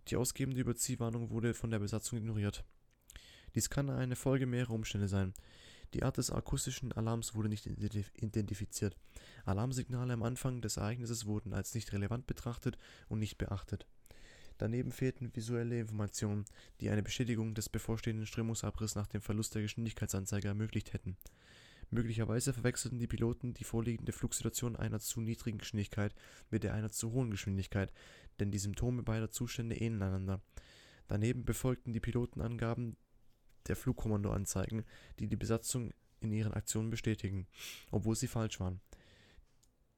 Die 0.07 0.15
ausgebende 0.15 0.61
Überziehwarnung 0.61 1.29
wurde 1.29 1.53
von 1.53 1.69
der 1.69 1.79
Besatzung 1.79 2.17
ignoriert. 2.17 2.63
Dies 3.53 3.69
kann 3.69 3.89
eine 3.89 4.15
Folge 4.15 4.47
mehrerer 4.47 4.73
Umstände 4.73 5.07
sein. 5.07 5.33
Die 5.93 6.03
Art 6.03 6.17
des 6.17 6.31
akustischen 6.31 6.91
Alarms 6.91 7.35
wurde 7.35 7.49
nicht 7.49 7.65
identifiziert. 7.67 8.97
Alarmsignale 9.45 10.13
am 10.13 10.23
Anfang 10.23 10.61
des 10.61 10.77
Ereignisses 10.77 11.25
wurden 11.25 11.53
als 11.53 11.73
nicht 11.75 11.93
relevant 11.93 12.27
betrachtet 12.27 12.77
und 13.07 13.19
nicht 13.19 13.37
beachtet. 13.37 13.85
Daneben 14.57 14.91
fehlten 14.91 15.35
visuelle 15.35 15.79
Informationen, 15.79 16.45
die 16.79 16.89
eine 16.89 17.03
Bestätigung 17.03 17.53
des 17.53 17.69
bevorstehenden 17.69 18.25
Strömungsabrisses 18.25 18.95
nach 18.95 19.07
dem 19.07 19.21
Verlust 19.21 19.53
der 19.53 19.61
Geschwindigkeitsanzeige 19.61 20.47
ermöglicht 20.47 20.93
hätten. 20.93 21.17
Möglicherweise 21.91 22.53
verwechselten 22.53 22.97
die 22.97 23.07
Piloten 23.07 23.53
die 23.53 23.63
vorliegende 23.63 24.11
Flugsituation 24.11 24.75
einer 24.75 24.99
zu 24.99 25.21
niedrigen 25.21 25.59
Geschwindigkeit 25.59 26.15
mit 26.49 26.63
der 26.63 26.73
einer 26.73 26.89
zu 26.89 27.11
hohen 27.11 27.29
Geschwindigkeit, 27.29 27.91
denn 28.39 28.51
die 28.51 28.57
Symptome 28.57 29.03
beider 29.03 29.29
Zustände 29.29 29.75
ähneln 29.75 30.01
einander. 30.01 30.41
Daneben 31.07 31.45
befolgten 31.45 31.93
die 31.93 31.99
Piloten 31.99 32.41
Angaben 32.41 32.97
der 33.67 33.75
Flugkommandoanzeigen, 33.75 34.83
die 35.19 35.27
die 35.27 35.35
Besatzung 35.35 35.93
in 36.19 36.31
ihren 36.31 36.53
Aktionen 36.53 36.89
bestätigen, 36.89 37.47
obwohl 37.91 38.15
sie 38.15 38.27
falsch 38.27 38.59
waren. 38.59 38.81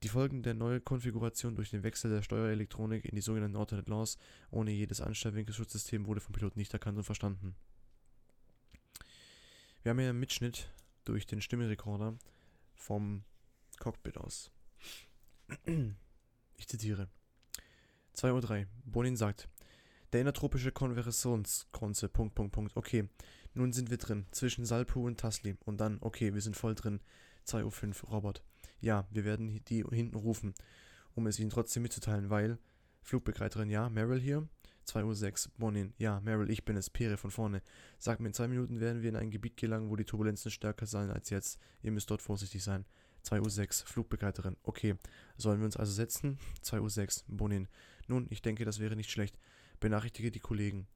Die 0.04 0.10
Folgen 0.10 0.44
der 0.44 0.54
Neukonfiguration 0.54 1.56
durch 1.56 1.72
den 1.72 1.84
Wechsel 1.84 2.12
der 2.12 2.22
Steuerelektronik 2.22 3.06
in 3.06 3.16
die 3.16 3.22
sogenannten 3.22 3.58
Alternate 3.58 3.90
Laws 3.90 4.18
ohne 4.52 4.72
jedes 4.72 5.02
Anstellwinkelschutzsystem 5.02 6.06
wurde 6.06 6.22
vom 6.22 6.34
Piloten 6.34 6.60
nicht 6.60 6.74
erkannt 6.74 6.98
und 6.98 7.04
verstanden. 7.04 7.56
Wir 9.82 9.90
haben 9.90 10.00
hier 10.00 10.10
einen 10.10 10.20
Mitschnitt 10.20 10.70
durch 11.04 11.26
den 11.26 11.42
Stimmenrekorder 11.42 12.16
vom 12.76 13.24
Cockpit 13.80 14.18
aus. 14.18 14.52
Ich 16.58 16.68
zitiere. 16.68 17.08
2.03 18.16 18.62
Uhr. 18.62 18.68
Bonin 18.86 19.16
sagt, 19.16 19.48
der 20.12 20.22
innertropische 20.22 20.72
Konversionskonze, 20.72 22.10
Punkt, 22.10 22.36
Punkt, 22.36 22.54
Punkt. 22.54 22.76
Okay, 22.76 23.10
nun 23.58 23.74
sind 23.74 23.90
wir 23.90 23.98
drin, 23.98 24.26
zwischen 24.32 24.66
Salpu 24.66 25.06
und 25.06 25.20
Tasli. 25.20 25.58
Und 25.66 25.82
dann, 25.82 25.98
okay, 26.02 26.34
wir 26.34 26.42
sind 26.42 26.56
voll 26.56 26.76
drin. 26.76 27.00
2.05 27.48 28.04
Uhr, 28.04 28.10
Robert. 28.10 28.44
Ja, 28.80 29.08
wir 29.10 29.26
werden 29.26 29.64
die 29.66 29.84
hinten 29.84 30.16
rufen, 30.16 30.54
um 31.16 31.28
es 31.28 31.40
ihnen 31.40 31.50
trotzdem 31.50 31.84
mitzuteilen, 31.84 32.30
weil. 32.30 32.60
Flugbegleiterin, 33.02 33.70
ja, 33.70 33.90
Meryl 33.90 34.20
hier. 34.20 34.48
2.06 34.88 35.48
Uhr, 35.48 35.54
Bonin, 35.58 35.94
ja, 35.98 36.20
Meryl, 36.22 36.50
ich 36.50 36.64
bin 36.64 36.78
es, 36.78 36.90
Pere 36.90 37.18
von 37.18 37.32
vorne. 37.32 37.62
Sag 38.00 38.20
mir, 38.20 38.28
in 38.28 38.34
zwei 38.34 38.48
Minuten 38.48 38.80
werden 38.80 39.02
wir 39.02 39.10
in 39.10 39.16
ein 39.16 39.32
Gebiet 39.32 39.58
gelangen, 39.58 39.90
wo 39.90 39.96
die 39.96 40.06
Turbulenzen 40.06 40.52
stärker 40.52 40.86
sein 40.86 41.10
als 41.12 41.30
jetzt. 41.30 41.60
Ihr 41.82 41.92
müsst 41.92 42.10
dort 42.10 42.22
vorsichtig 42.22 42.64
sein. 42.64 42.86
2.06 43.26 43.82
Uhr, 43.82 43.88
Flugbegleiterin, 43.88 44.56
okay. 44.64 44.96
Sollen 45.38 45.60
wir 45.60 45.66
uns 45.66 45.76
also 45.76 45.92
setzen? 45.92 46.38
2.06 46.64 47.24
Uhr, 47.30 47.38
Bonin. 47.38 47.68
Nun, 48.08 48.28
ich 48.30 48.42
denke, 48.42 48.64
das 48.64 48.80
wäre 48.80 48.96
nicht 48.96 49.12
schlecht. 49.12 49.38
Benachrichtige 49.80 50.32
die 50.32 50.40
Kollegen. 50.40 50.88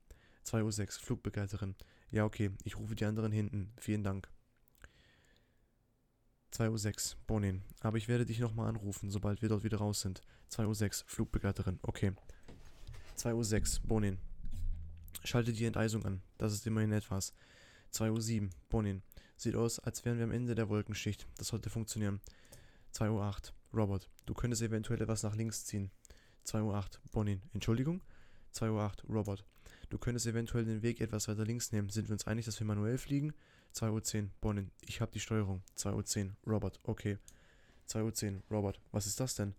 2.06 0.46 0.82
Uhr, 0.82 1.06
Flugbegleiterin. 1.06 1.76
Ja, 2.12 2.26
okay, 2.26 2.52
ich 2.64 2.78
rufe 2.78 2.96
die 2.96 3.06
anderen 3.06 3.32
hinten. 3.32 3.72
Vielen 3.78 4.04
Dank. 4.04 4.30
2.06 6.54 7.14
Uhr, 7.14 7.20
Bonin. 7.28 7.64
Aber 7.80 7.98
ich 7.98 8.10
werde 8.10 8.26
dich 8.26 8.40
nochmal 8.40 8.68
anrufen, 8.68 9.10
sobald 9.10 9.42
wir 9.42 9.50
dort 9.50 9.64
wieder 9.64 9.78
raus 9.78 10.02
sind. 10.02 10.22
2.06 10.52 11.04
Uhr, 11.04 11.10
Flugbegleiterin. 11.10 11.80
Okay. 11.82 12.12
2.06 13.18 13.80
Uhr, 13.80 13.88
Bonin. 13.88 14.18
Schalte 15.24 15.54
die 15.54 15.66
Enteisung 15.66 16.06
an. 16.06 16.22
Das 16.38 16.52
ist 16.52 16.68
immerhin 16.68 16.92
etwas. 16.92 17.34
2.07 17.94 18.44
Uhr, 18.44 18.50
Bonin. 18.70 19.02
Sieht 19.38 19.56
aus, 19.56 19.80
als 19.80 20.04
wären 20.04 20.18
wir 20.18 20.26
am 20.26 20.32
Ende 20.32 20.54
der 20.54 20.68
Wolkenschicht. 20.68 21.26
Das 21.38 21.48
sollte 21.48 21.70
funktionieren. 21.70 22.20
2.08 22.94 23.10
Uhr, 23.14 23.80
Robert. 23.80 24.10
Du 24.26 24.34
könntest 24.34 24.62
eventuell 24.62 25.02
etwas 25.02 25.24
nach 25.24 25.36
links 25.36 25.66
ziehen. 25.66 25.90
2.08 26.46 26.64
Uhr, 26.64 26.86
Bonin. 27.12 27.42
Entschuldigung? 27.54 28.02
2.08 28.54 29.06
Uhr, 29.06 29.16
Robert. 29.16 29.46
Du 29.92 29.98
könntest 29.98 30.26
eventuell 30.26 30.64
den 30.64 30.82
Weg 30.84 31.02
etwas 31.02 31.28
weiter 31.28 31.44
links 31.44 31.74
nehmen. 31.74 31.90
Sind 31.90 32.08
wir 32.08 32.14
uns 32.14 32.26
einig, 32.26 32.46
dass 32.46 32.58
wir 32.62 32.66
manuell 32.66 32.98
fliegen? 32.98 33.34
2.10 33.76 34.24
Uhr, 34.24 34.30
Bonin. 34.40 34.72
Ich 34.88 35.02
habe 35.02 35.12
die 35.12 35.20
Steuerung. 35.20 35.62
2.10 35.78 36.28
Uhr, 36.28 36.36
Robert. 36.48 36.80
Okay. 36.84 37.18
2.10 37.90 38.36
Uhr, 38.36 38.42
Robert. 38.50 38.80
Was 38.94 39.06
ist 39.06 39.20
das 39.20 39.36
denn? 39.36 39.54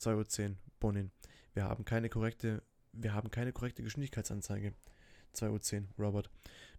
2.10 0.00 0.48
Uhr, 0.48 0.56
Bonin. 0.80 1.10
Wir 1.52 1.64
haben 1.64 1.84
keine 1.84 2.08
korrekte, 2.08 2.62
wir 2.94 3.12
haben 3.12 3.30
keine 3.30 3.52
korrekte 3.52 3.82
Geschwindigkeitsanzeige. 3.82 4.72
2.10 5.34 5.82
Uhr, 5.82 6.06
Robert. 6.06 6.30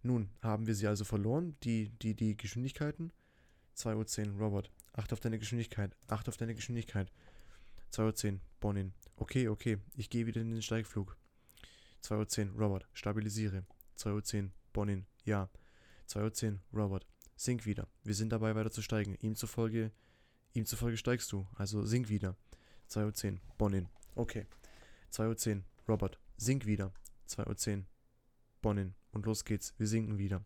Nun, 0.02 0.30
haben 0.42 0.66
wir 0.66 0.74
sie 0.74 0.88
also 0.88 1.04
verloren, 1.04 1.56
die, 1.62 1.90
die, 2.02 2.14
die 2.14 2.36
Geschwindigkeiten? 2.36 3.12
2.10 3.76 4.32
Uhr, 4.32 4.40
Robert. 4.40 4.72
Acht 4.92 5.12
auf 5.12 5.20
deine 5.20 5.38
Geschwindigkeit. 5.38 5.96
Acht 6.08 6.28
auf 6.28 6.36
deine 6.36 6.56
Geschwindigkeit. 6.56 7.12
2.10 7.92 8.32
Uhr, 8.32 8.40
Bonin. 8.58 8.92
Okay, 9.14 9.46
okay. 9.46 9.78
Ich 9.94 10.10
gehe 10.10 10.26
wieder 10.26 10.40
in 10.40 10.50
den 10.50 10.62
Steigflug. 10.62 11.16
2.10 12.04 12.52
Uhr, 12.52 12.60
Robert, 12.60 12.88
stabilisiere. 12.92 13.64
2.10 13.98 14.44
Uhr, 14.44 14.50
Bonin, 14.72 15.06
ja. 15.24 15.48
2.10 16.08 16.52
Uhr, 16.52 16.58
Robert, 16.72 17.06
sink 17.36 17.66
wieder. 17.66 17.88
Wir 18.04 18.14
sind 18.14 18.30
dabei 18.30 18.54
weiter 18.54 18.70
zu 18.70 18.82
steigen. 18.82 19.16
Ihm 19.20 19.34
zufolge, 19.34 19.92
ihm 20.54 20.64
zufolge 20.66 20.96
steigst 20.96 21.32
du, 21.32 21.46
also 21.54 21.84
sink 21.84 22.08
wieder. 22.08 22.36
2.10 22.90 23.32
Uhr, 23.32 23.38
Bonin, 23.58 23.88
okay. 24.14 24.46
2.10 25.12 25.56
Uhr, 25.56 25.62
Robert, 25.88 26.18
sink 26.36 26.66
wieder. 26.66 26.92
2.10 27.28 27.78
Uhr, 27.78 27.84
Bonin, 28.62 28.94
und 29.12 29.26
los 29.26 29.44
geht's, 29.44 29.74
wir 29.78 29.86
sinken 29.86 30.18
wieder. 30.18 30.44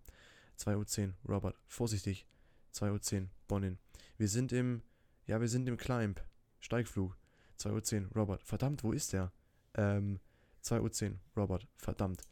2.10 0.59 1.09
Uhr, 1.09 1.15
Robert, 1.29 1.57
vorsichtig. 1.67 2.27
2.10 2.75 3.23
Uhr, 3.23 3.29
Bonin. 3.49 3.79
Wir 4.17 4.29
sind 4.29 4.53
im, 4.53 4.83
ja, 5.27 5.41
wir 5.41 5.49
sind 5.49 5.69
im 5.69 5.77
Climb. 5.77 6.23
Steigflug. 6.61 7.17
2.10 7.59 8.05
Uhr, 8.05 8.11
Robert. 8.17 8.43
Verdammt, 8.43 8.83
wo 8.85 8.93
ist 8.93 9.13
der? 9.13 9.33
Ähm, 9.75 10.21
2.10 10.65 11.13
Uhr, 11.13 11.19
Robert, 11.37 11.69
verdammt. 11.77 12.23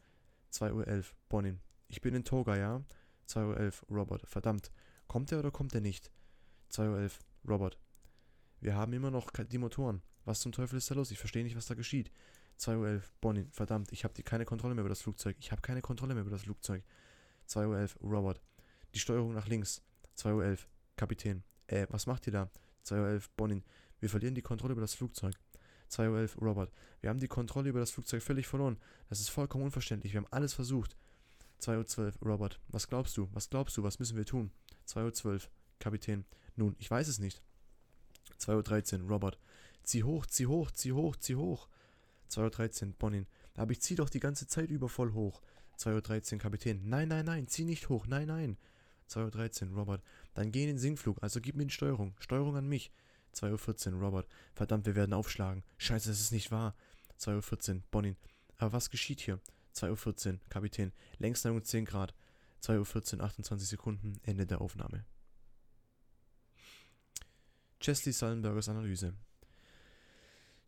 2.11 0.53 0.97
Uhr, 0.97 1.03
Bonin. 1.29 1.59
Ich 1.87 2.01
bin 2.01 2.15
in 2.15 2.23
Toga, 2.23 2.55
ja? 2.55 2.83
2.11 3.27 3.83
Uhr, 3.89 3.97
Robert, 3.97 4.27
verdammt. 4.27 4.71
Kommt 5.07 5.31
er 5.31 5.39
oder 5.39 5.51
kommt 5.51 5.73
er 5.75 5.81
nicht? 5.81 6.11
2.11 6.71 6.87
Uhr, 6.89 7.09
Robert. 7.49 7.77
Wir 8.59 8.75
haben 8.75 8.93
immer 8.93 9.11
noch 9.11 9.31
die 9.31 9.57
Motoren. 9.57 10.01
Was 10.25 10.39
zum 10.39 10.51
Teufel 10.51 10.77
ist 10.77 10.89
da 10.91 10.95
los? 10.95 11.11
Ich 11.11 11.19
verstehe 11.19 11.43
nicht, 11.43 11.55
was 11.55 11.65
da 11.65 11.73
geschieht. 11.73 12.11
2.11 12.59 12.77
Uhr, 12.77 13.01
Bonin, 13.21 13.51
verdammt, 13.51 13.91
ich 13.91 14.03
habe 14.03 14.21
keine 14.23 14.45
Kontrolle 14.45 14.75
mehr 14.75 14.83
über 14.83 14.89
das 14.89 15.01
Flugzeug. 15.01 15.35
Ich 15.39 15.51
habe 15.51 15.61
keine 15.61 15.81
Kontrolle 15.81 16.13
mehr 16.13 16.21
über 16.21 16.31
das 16.31 16.43
Flugzeug. 16.43 16.83
2.11 17.49 17.99
Uhr, 18.01 18.11
Robert. 18.11 18.41
Die 18.93 18.99
Steuerung 18.99 19.33
nach 19.33 19.47
links. 19.47 19.81
2.11 20.17 20.51
Uhr, 20.51 20.57
Kapitän. 20.95 21.43
Äh, 21.67 21.87
was 21.89 22.05
macht 22.05 22.27
ihr 22.27 22.33
da? 22.33 22.51
2.11 22.85 23.15
Uhr, 23.15 23.21
Bonin. 23.35 23.63
Wir 23.99 24.09
verlieren 24.09 24.35
die 24.35 24.41
Kontrolle 24.41 24.73
über 24.73 24.81
das 24.81 24.93
Flugzeug. 24.93 25.33
2.11 25.91 26.37
Uhr, 26.37 26.47
Robert. 26.47 26.71
Wir 27.01 27.09
haben 27.09 27.19
die 27.19 27.27
Kontrolle 27.27 27.69
über 27.69 27.79
das 27.79 27.91
Flugzeug 27.91 28.23
völlig 28.23 28.47
verloren. 28.47 28.77
Das 29.09 29.19
ist 29.19 29.29
vollkommen 29.29 29.65
unverständlich. 29.65 30.13
Wir 30.13 30.21
haben 30.21 30.31
alles 30.31 30.53
versucht. 30.53 30.95
2.12 31.61 32.21
Uhr, 32.21 32.29
Robert. 32.29 32.59
Was 32.69 32.87
glaubst 32.87 33.17
du? 33.17 33.29
Was 33.33 33.49
glaubst 33.49 33.77
du? 33.77 33.83
Was 33.83 33.99
müssen 33.99 34.17
wir 34.17 34.25
tun? 34.25 34.51
2.12 34.87 35.25
Uhr, 35.25 35.39
Kapitän. 35.79 36.25
Nun, 36.55 36.75
ich 36.79 36.89
weiß 36.89 37.07
es 37.07 37.19
nicht. 37.19 37.41
2.13 38.39 39.03
Uhr, 39.03 39.09
Robert. 39.09 39.37
Zieh 39.83 40.03
hoch, 40.03 40.25
zieh 40.25 40.47
hoch, 40.47 40.71
zieh 40.71 40.93
hoch, 40.93 41.15
zieh 41.17 41.35
hoch. 41.35 41.67
2.13 42.29 42.87
Uhr, 42.87 42.93
Bonin. 42.97 43.27
Aber 43.55 43.71
ich 43.71 43.81
zieh 43.81 43.95
doch 43.95 44.09
die 44.09 44.19
ganze 44.19 44.47
Zeit 44.47 44.69
über 44.69 44.89
voll 44.89 45.13
hoch. 45.13 45.41
2.13 45.77 46.33
Uhr, 46.33 46.39
Kapitän. 46.39 46.81
Nein, 46.87 47.09
nein, 47.09 47.25
nein, 47.25 47.47
zieh 47.47 47.65
nicht 47.65 47.89
hoch. 47.89 48.07
Nein, 48.07 48.27
nein. 48.27 48.57
2.13 49.09 49.71
Uhr, 49.71 49.77
Robert. 49.77 50.03
Dann 50.33 50.51
geh 50.51 50.61
in 50.61 50.67
den 50.67 50.77
Sinkflug, 50.77 51.21
also 51.21 51.41
gib 51.41 51.55
mir 51.55 51.65
die 51.65 51.73
Steuerung. 51.73 52.15
Steuerung 52.19 52.55
an 52.55 52.67
mich. 52.67 52.91
2.14 53.35 53.93
Uhr, 53.93 54.01
Robert. 54.01 54.27
Verdammt, 54.53 54.85
wir 54.85 54.95
werden 54.95 55.13
aufschlagen. 55.13 55.63
Scheiße, 55.77 56.09
das 56.09 56.19
ist 56.19 56.31
nicht 56.31 56.51
wahr. 56.51 56.75
2.14 57.19 57.75
Uhr, 57.75 57.81
Bonin. 57.91 58.15
Aber 58.57 58.73
was 58.73 58.89
geschieht 58.89 59.21
hier? 59.21 59.39
2.14 59.75 60.33
Uhr, 60.33 60.39
Kapitän. 60.49 60.91
Längsneigung 61.17 61.63
10 61.63 61.85
Grad. 61.85 62.13
2.14 62.63 63.17
Uhr, 63.17 63.23
28 63.23 63.67
Sekunden. 63.67 64.19
Ende 64.23 64.45
der 64.45 64.61
Aufnahme. 64.61 65.05
Chesley 67.79 68.13
Sullenbergers 68.13 68.69
Analyse. 68.69 69.13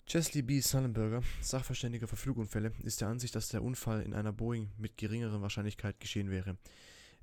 Chesley 0.05 0.41
B. 0.41 0.59
Sullenberger, 0.59 1.23
Sachverständiger 1.41 2.07
für 2.07 2.17
Flugunfälle, 2.17 2.73
ist 2.83 2.99
der 2.99 3.07
Ansicht, 3.07 3.35
dass 3.35 3.47
der 3.47 3.63
Unfall 3.63 4.01
in 4.01 4.13
einer 4.13 4.33
Boeing 4.33 4.71
mit 4.77 4.97
geringerer 4.97 5.41
Wahrscheinlichkeit 5.41 5.99
geschehen 5.99 6.29
wäre. 6.29 6.57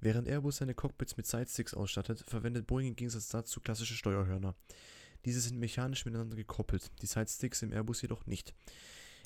Während 0.00 0.28
Airbus 0.28 0.56
seine 0.56 0.74
Cockpits 0.74 1.16
mit 1.18 1.26
Sidesticks 1.26 1.74
ausstattet, 1.74 2.24
verwendet 2.26 2.66
Boeing 2.66 2.88
im 2.88 2.96
Gegensatz 2.96 3.28
dazu 3.28 3.60
klassische 3.60 3.94
Steuerhörner. 3.94 4.54
Diese 5.24 5.40
sind 5.40 5.58
mechanisch 5.58 6.04
miteinander 6.04 6.36
gekoppelt, 6.36 6.90
die 7.02 7.06
Sidesticks 7.06 7.62
im 7.62 7.72
Airbus 7.72 8.02
jedoch 8.02 8.26
nicht. 8.26 8.54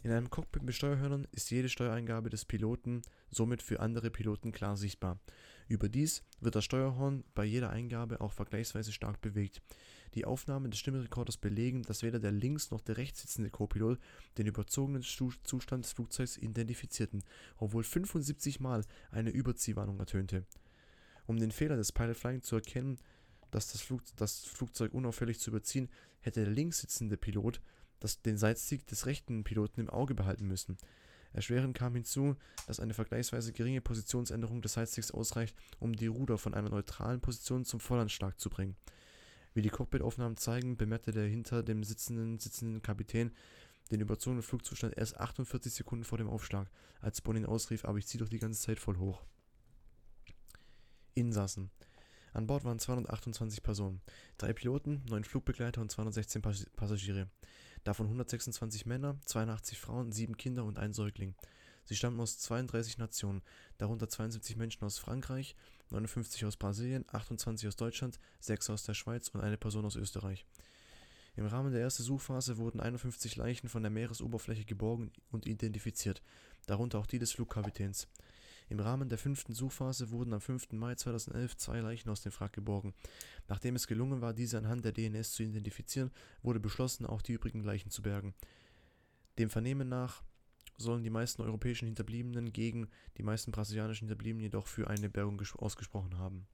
In 0.04 0.10
einem 0.10 0.28
Cockpit 0.28 0.62
mit 0.62 0.74
Steuerhörnern 0.74 1.26
ist 1.32 1.50
jede 1.50 1.70
Steuereingabe 1.70 2.28
des 2.28 2.44
Piloten 2.44 3.00
somit 3.30 3.62
für 3.62 3.80
andere 3.80 4.10
Piloten 4.10 4.52
klar 4.52 4.76
sichtbar. 4.76 5.18
Überdies 5.66 6.22
wird 6.40 6.56
das 6.56 6.64
Steuerhorn 6.66 7.24
bei 7.34 7.46
jeder 7.46 7.70
Eingabe 7.70 8.20
auch 8.20 8.32
vergleichsweise 8.32 8.92
stark 8.92 9.22
bewegt. 9.22 9.62
Die 10.14 10.26
Aufnahmen 10.26 10.70
des 10.70 10.78
Stimmrekorders 10.78 11.38
belegen, 11.38 11.82
dass 11.84 12.02
weder 12.02 12.20
der 12.20 12.32
links 12.32 12.70
noch 12.70 12.82
der 12.82 12.98
rechts 12.98 13.22
sitzende 13.22 13.48
Co-Pilot 13.48 13.98
den 14.36 14.46
überzogenen 14.46 15.02
Zustand 15.02 15.84
des 15.84 15.92
Flugzeugs 15.92 16.36
identifizierten, 16.36 17.24
obwohl 17.56 17.82
75 17.82 18.60
Mal 18.60 18.84
eine 19.10 19.30
Überziehwarnung 19.30 19.98
ertönte. 19.98 20.44
Um 21.26 21.38
den 21.38 21.50
Fehler 21.50 21.76
des 21.76 21.92
Pilot 21.92 22.18
Flying 22.18 22.42
zu 22.42 22.56
erkennen, 22.56 22.98
dass 23.54 23.72
das, 23.72 23.80
Flug, 23.80 24.02
das 24.16 24.44
Flugzeug 24.44 24.92
unauffällig 24.92 25.38
zu 25.38 25.50
überziehen, 25.50 25.88
hätte 26.20 26.44
der 26.44 26.52
links 26.52 26.80
sitzende 26.80 27.16
Pilot 27.16 27.60
das, 28.00 28.20
den 28.20 28.36
Seitstick 28.36 28.86
des 28.86 29.06
rechten 29.06 29.44
Piloten 29.44 29.80
im 29.80 29.90
Auge 29.90 30.14
behalten 30.14 30.46
müssen. 30.46 30.76
Erschwerend 31.32 31.76
kam 31.76 31.94
hinzu, 31.94 32.36
dass 32.66 32.80
eine 32.80 32.94
vergleichsweise 32.94 33.52
geringe 33.52 33.80
Positionsänderung 33.80 34.62
des 34.62 34.74
Sidesticks 34.74 35.10
ausreicht, 35.10 35.56
um 35.80 35.94
die 35.94 36.06
Ruder 36.06 36.38
von 36.38 36.54
einer 36.54 36.70
neutralen 36.70 37.20
Position 37.20 37.64
zum 37.64 37.80
Vorlandschlag 37.80 38.36
zu 38.36 38.50
bringen. 38.50 38.76
Wie 39.52 39.62
die 39.62 39.70
Cockpitaufnahmen 39.70 40.36
zeigen, 40.36 40.76
bemerkte 40.76 41.12
der 41.12 41.26
hinter 41.26 41.62
dem 41.62 41.82
sitzenden, 41.82 42.38
sitzenden 42.38 42.82
Kapitän 42.82 43.32
den 43.90 44.00
überzogenen 44.00 44.42
Flugzustand 44.42 44.96
erst 44.96 45.18
48 45.18 45.72
Sekunden 45.72 46.04
vor 46.04 46.18
dem 46.18 46.28
Aufschlag, 46.28 46.68
als 47.00 47.20
Bonin 47.20 47.46
ausrief, 47.46 47.84
aber 47.84 47.98
ich 47.98 48.06
ziehe 48.06 48.22
doch 48.22 48.28
die 48.28 48.38
ganze 48.38 48.60
Zeit 48.60 48.78
voll 48.78 48.96
hoch. 48.98 49.24
Insassen. 51.14 51.70
An 52.34 52.46
Bord 52.46 52.64
waren 52.64 52.78
228 52.78 53.62
Personen, 53.62 54.02
drei 54.36 54.52
Piloten, 54.52 55.02
neun 55.08 55.24
Flugbegleiter 55.24 55.80
und 55.80 55.90
216 55.90 56.42
Passagiere 56.76 57.28
davon 57.84 58.06
126 58.06 58.86
Männer, 58.86 59.16
82 59.26 59.78
Frauen, 59.78 60.10
7 60.10 60.36
Kinder 60.36 60.64
und 60.64 60.78
ein 60.78 60.92
Säugling. 60.92 61.34
Sie 61.84 61.94
stammen 61.94 62.18
aus 62.18 62.38
32 62.38 62.96
Nationen, 62.96 63.42
darunter 63.76 64.08
72 64.08 64.56
Menschen 64.56 64.84
aus 64.84 64.98
Frankreich, 64.98 65.54
59 65.90 66.46
aus 66.46 66.56
Brasilien, 66.56 67.04
28 67.12 67.68
aus 67.68 67.76
Deutschland, 67.76 68.18
6 68.40 68.70
aus 68.70 68.84
der 68.84 68.94
Schweiz 68.94 69.28
und 69.28 69.42
eine 69.42 69.58
Person 69.58 69.84
aus 69.84 69.96
Österreich. 69.96 70.46
Im 71.36 71.46
Rahmen 71.46 71.72
der 71.72 71.82
ersten 71.82 72.04
Suchphase 72.04 72.56
wurden 72.56 72.80
51 72.80 73.36
Leichen 73.36 73.68
von 73.68 73.82
der 73.82 73.90
Meeresoberfläche 73.90 74.64
geborgen 74.64 75.12
und 75.30 75.46
identifiziert, 75.46 76.22
darunter 76.66 76.98
auch 76.98 77.06
die 77.06 77.18
des 77.18 77.32
Flugkapitäns. 77.32 78.08
Im 78.68 78.80
Rahmen 78.80 79.08
der 79.08 79.18
fünften 79.18 79.52
Suchphase 79.52 80.10
wurden 80.10 80.32
am 80.32 80.40
5. 80.40 80.72
Mai 80.72 80.94
2011 80.94 81.56
zwei 81.56 81.80
Leichen 81.80 82.08
aus 82.08 82.22
dem 82.22 82.32
Wrack 82.32 82.54
geborgen. 82.54 82.94
Nachdem 83.48 83.76
es 83.76 83.86
gelungen 83.86 84.20
war, 84.20 84.32
diese 84.32 84.58
anhand 84.58 84.84
der 84.84 84.92
DNS 84.92 85.32
zu 85.32 85.42
identifizieren, 85.42 86.10
wurde 86.42 86.60
beschlossen, 86.60 87.04
auch 87.06 87.22
die 87.22 87.32
übrigen 87.32 87.62
Leichen 87.62 87.90
zu 87.90 88.02
bergen. 88.02 88.34
Dem 89.38 89.50
Vernehmen 89.50 89.88
nach 89.88 90.22
sollen 90.76 91.02
die 91.02 91.10
meisten 91.10 91.42
europäischen 91.42 91.86
Hinterbliebenen 91.86 92.52
gegen 92.52 92.88
die 93.16 93.22
meisten 93.22 93.52
brasilianischen 93.52 94.08
Hinterbliebenen 94.08 94.44
jedoch 94.44 94.66
für 94.66 94.88
eine 94.88 95.08
Bergung 95.08 95.40
ausgesprochen 95.58 96.18
haben. 96.18 96.46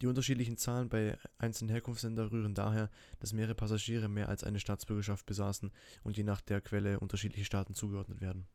Die 0.00 0.06
unterschiedlichen 0.06 0.56
Zahlen 0.56 0.88
bei 0.88 1.18
einzelnen 1.36 1.70
Herkunftsländern 1.70 2.28
rühren 2.28 2.54
daher, 2.54 2.90
dass 3.18 3.34
mehrere 3.34 3.54
Passagiere 3.54 4.08
mehr 4.08 4.28
als 4.28 4.44
eine 4.44 4.58
Staatsbürgerschaft 4.58 5.26
besaßen 5.26 5.70
und 6.02 6.16
je 6.16 6.24
nach 6.24 6.40
der 6.40 6.62
Quelle 6.62 7.00
unterschiedliche 7.00 7.44
Staaten 7.44 7.74
zugeordnet 7.74 8.20
werden. 8.20 8.46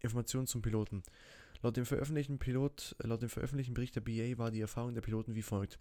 Informationen 0.00 0.46
zum 0.46 0.62
Piloten. 0.62 1.02
Laut 1.62 1.76
dem 1.76 1.84
veröffentlichten, 1.84 2.38
Pilot, 2.38 2.96
äh, 3.02 3.06
laut 3.06 3.22
dem 3.22 3.28
veröffentlichten 3.28 3.74
Bericht 3.74 3.96
der 3.96 4.00
BA 4.00 4.38
war 4.38 4.50
die 4.50 4.60
Erfahrung 4.60 4.94
der 4.94 5.00
Piloten 5.00 5.34
wie 5.34 5.42
folgt. 5.42 5.78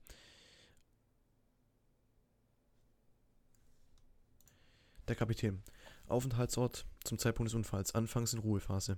Der 5.07 5.15
Kapitän. 5.15 5.61
Aufenthaltsort 6.07 6.85
zum 7.03 7.19
Zeitpunkt 7.19 7.49
des 7.49 7.55
Unfalls. 7.55 7.93
Anfangs 7.93 8.33
in 8.33 8.39
Ruhephase. 8.39 8.97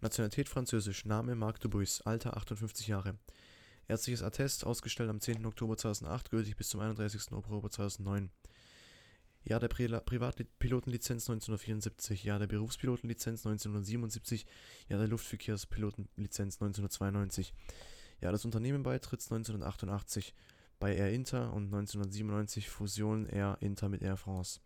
Nationalität 0.00 0.48
französisch. 0.48 1.04
Name 1.04 1.34
Marc 1.34 1.60
Dubuis. 1.60 2.00
Alter 2.02 2.36
58 2.36 2.86
Jahre. 2.86 3.18
Ärztliches 3.88 4.22
Attest, 4.22 4.66
ausgestellt 4.66 5.10
am 5.10 5.20
10. 5.20 5.46
Oktober 5.46 5.76
2008, 5.76 6.30
gültig 6.30 6.56
bis 6.56 6.68
zum 6.68 6.80
31. 6.80 7.30
Oktober 7.32 7.70
2009. 7.70 8.30
Jahr 9.44 9.60
der 9.60 9.68
Pri 9.68 9.86
Privatpilotenlizenz 9.86 11.30
1974, 11.30 12.24
Jahr 12.24 12.40
der 12.40 12.48
Berufspilotenlizenz 12.48 13.46
1977, 13.46 14.44
Jahr 14.88 14.98
der 14.98 15.06
Luftverkehrspilotenlizenz 15.06 16.56
1992, 16.56 17.54
Jahr 18.20 18.32
des 18.32 18.44
Unternehmenbeitritts 18.44 19.30
1988, 19.30 20.34
bei 20.80 20.96
Air 20.96 21.12
Inter 21.12 21.52
und 21.52 21.66
1997 21.66 22.68
Fusion 22.68 23.26
Air 23.26 23.58
Inter 23.60 23.88
mit 23.88 24.02
Air 24.02 24.16
France. 24.16 24.58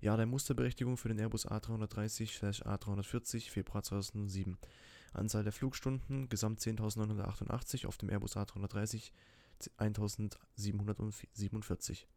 Jahr 0.00 0.16
der 0.16 0.26
Musterberechtigung 0.26 0.96
für 0.96 1.08
den 1.08 1.20
Airbus 1.20 1.46
A330-A340, 1.46 3.50
Februar 3.50 3.84
2007. 3.84 4.58
Anzahl 5.12 5.44
der 5.44 5.52
Flugstunden 5.52 6.28
Gesamt 6.28 6.60
10.988 6.60 7.86
auf 7.86 7.96
dem 7.98 8.10
Airbus 8.10 8.36
A330 8.36 9.12
1747. 9.76 12.08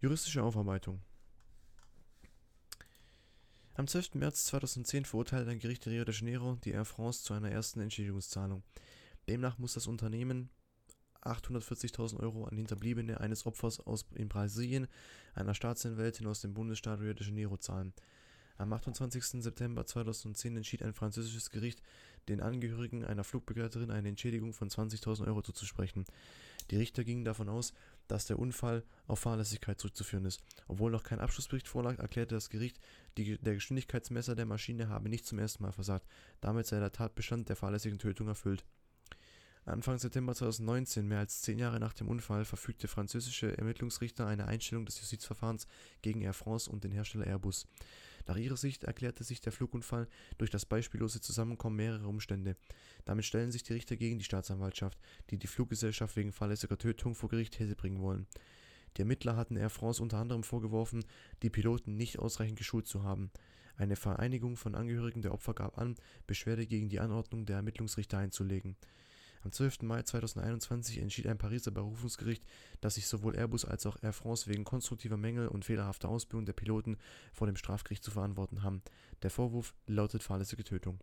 Juristische 0.00 0.42
Aufarbeitung 0.42 1.00
Am 3.74 3.86
12. 3.86 4.14
März 4.14 4.46
2010 4.46 5.04
verurteilte 5.06 5.50
ein 5.50 5.58
Gericht 5.58 5.86
Rio 5.86 6.04
de 6.04 6.14
Janeiro 6.14 6.56
die 6.64 6.72
Air 6.72 6.84
France 6.84 7.24
zu 7.24 7.32
einer 7.32 7.50
ersten 7.50 7.80
Entschädigungszahlung. 7.80 8.62
Demnach 9.28 9.58
muss 9.58 9.74
das 9.74 9.86
Unternehmen 9.86 10.50
840.000 11.22 12.20
Euro 12.20 12.44
an 12.44 12.56
Hinterbliebene 12.56 13.20
eines 13.20 13.46
Opfers 13.46 13.80
aus 13.80 14.04
in 14.14 14.28
Brasilien, 14.28 14.86
einer 15.34 15.54
Staatsanwältin 15.54 16.26
aus 16.26 16.40
dem 16.40 16.54
Bundesstaat 16.54 17.00
Rio 17.00 17.14
de 17.14 17.26
Janeiro 17.26 17.56
zahlen. 17.56 17.92
Am 18.58 18.72
28. 18.72 19.42
September 19.42 19.84
2010 19.84 20.56
entschied 20.56 20.82
ein 20.82 20.94
französisches 20.94 21.50
Gericht, 21.50 21.82
den 22.28 22.40
Angehörigen 22.40 23.04
einer 23.04 23.24
Flugbegleiterin 23.24 23.90
eine 23.90 24.08
Entschädigung 24.08 24.52
von 24.52 24.68
20.000 24.68 25.26
Euro 25.26 25.42
zuzusprechen. 25.42 26.04
Die 26.70 26.76
Richter 26.76 27.04
gingen 27.04 27.24
davon 27.24 27.48
aus, 27.48 27.72
dass 28.08 28.26
der 28.26 28.38
Unfall 28.38 28.82
auf 29.06 29.20
Fahrlässigkeit 29.20 29.78
zurückzuführen 29.78 30.24
ist. 30.24 30.42
Obwohl 30.68 30.90
noch 30.90 31.02
kein 31.02 31.20
Abschlussbericht 31.20 31.68
vorlag, 31.68 31.98
erklärte 31.98 32.34
das 32.34 32.50
Gericht, 32.50 32.78
die, 33.18 33.38
der 33.38 33.54
Geschwindigkeitsmesser 33.54 34.34
der 34.34 34.46
Maschine 34.46 34.88
habe 34.88 35.08
nicht 35.08 35.26
zum 35.26 35.38
ersten 35.38 35.62
Mal 35.62 35.72
versagt. 35.72 36.06
Damit 36.40 36.66
sei 36.66 36.80
der 36.80 36.92
Tatbestand 36.92 37.48
der 37.48 37.56
fahrlässigen 37.56 37.98
Tötung 37.98 38.28
erfüllt. 38.28 38.64
Anfang 39.66 39.98
September 39.98 40.32
2019, 40.32 41.08
mehr 41.08 41.18
als 41.18 41.42
zehn 41.42 41.58
Jahre 41.58 41.80
nach 41.80 41.92
dem 41.92 42.08
Unfall, 42.08 42.44
verfügte 42.44 42.86
französische 42.86 43.58
Ermittlungsrichter 43.58 44.24
eine 44.24 44.46
Einstellung 44.46 44.86
des 44.86 45.00
Justizverfahrens 45.00 45.66
gegen 46.02 46.22
Air 46.22 46.34
France 46.34 46.70
und 46.70 46.84
den 46.84 46.92
Hersteller 46.92 47.26
Airbus. 47.26 47.66
Nach 48.26 48.36
ihrer 48.36 48.56
Sicht 48.56 48.84
erklärte 48.84 49.24
sich 49.24 49.40
der 49.40 49.52
Flugunfall 49.52 50.08
durch 50.38 50.50
das 50.50 50.66
beispiellose 50.66 51.20
Zusammenkommen 51.20 51.76
mehrerer 51.76 52.08
Umstände. 52.08 52.56
Damit 53.04 53.24
stellen 53.24 53.52
sich 53.52 53.62
die 53.62 53.72
Richter 53.72 53.96
gegen 53.96 54.18
die 54.18 54.24
Staatsanwaltschaft, 54.24 54.98
die 55.30 55.38
die 55.38 55.46
Fluggesellschaft 55.46 56.16
wegen 56.16 56.32
fahrlässiger 56.32 56.78
Tötung 56.78 57.14
vor 57.14 57.28
Gericht 57.28 57.58
hätte 57.58 57.76
bringen 57.76 58.02
wollen. 58.02 58.26
Die 58.96 59.02
Ermittler 59.02 59.36
hatten 59.36 59.56
Air 59.56 59.70
France 59.70 60.02
unter 60.02 60.18
anderem 60.18 60.42
vorgeworfen, 60.42 61.04
die 61.42 61.50
Piloten 61.50 61.96
nicht 61.96 62.18
ausreichend 62.18 62.58
geschult 62.58 62.86
zu 62.86 63.02
haben. 63.02 63.30
Eine 63.76 63.96
Vereinigung 63.96 64.56
von 64.56 64.74
Angehörigen 64.74 65.20
der 65.20 65.34
Opfer 65.34 65.52
gab 65.52 65.76
an, 65.78 65.96
Beschwerde 66.26 66.66
gegen 66.66 66.88
die 66.88 66.98
Anordnung 66.98 67.44
der 67.44 67.56
Ermittlungsrichter 67.56 68.18
einzulegen 68.18 68.76
Am 69.46 69.52
12. 69.52 69.82
Mai 69.82 70.02
2021 70.02 70.98
entschied 70.98 71.28
ein 71.28 71.38
Pariser 71.38 71.70
Berufungsgericht, 71.70 72.44
dass 72.80 72.96
sich 72.96 73.06
sowohl 73.06 73.36
Airbus 73.36 73.64
als 73.64 73.86
auch 73.86 73.96
Air 74.02 74.12
France 74.12 74.48
wegen 74.48 74.64
konstruktiver 74.64 75.16
Mängel 75.16 75.46
und 75.46 75.64
fehlerhafter 75.64 76.08
Ausbildung 76.08 76.46
der 76.46 76.52
Piloten 76.52 76.98
vor 77.32 77.46
dem 77.46 77.54
Strafgericht 77.54 78.02
zu 78.02 78.10
verantworten 78.10 78.64
haben. 78.64 78.82
Der 79.22 79.30
Vorwurf 79.30 79.76
lautet 79.86 80.24
fahrlässige 80.24 80.64
Tötung. 80.64 80.98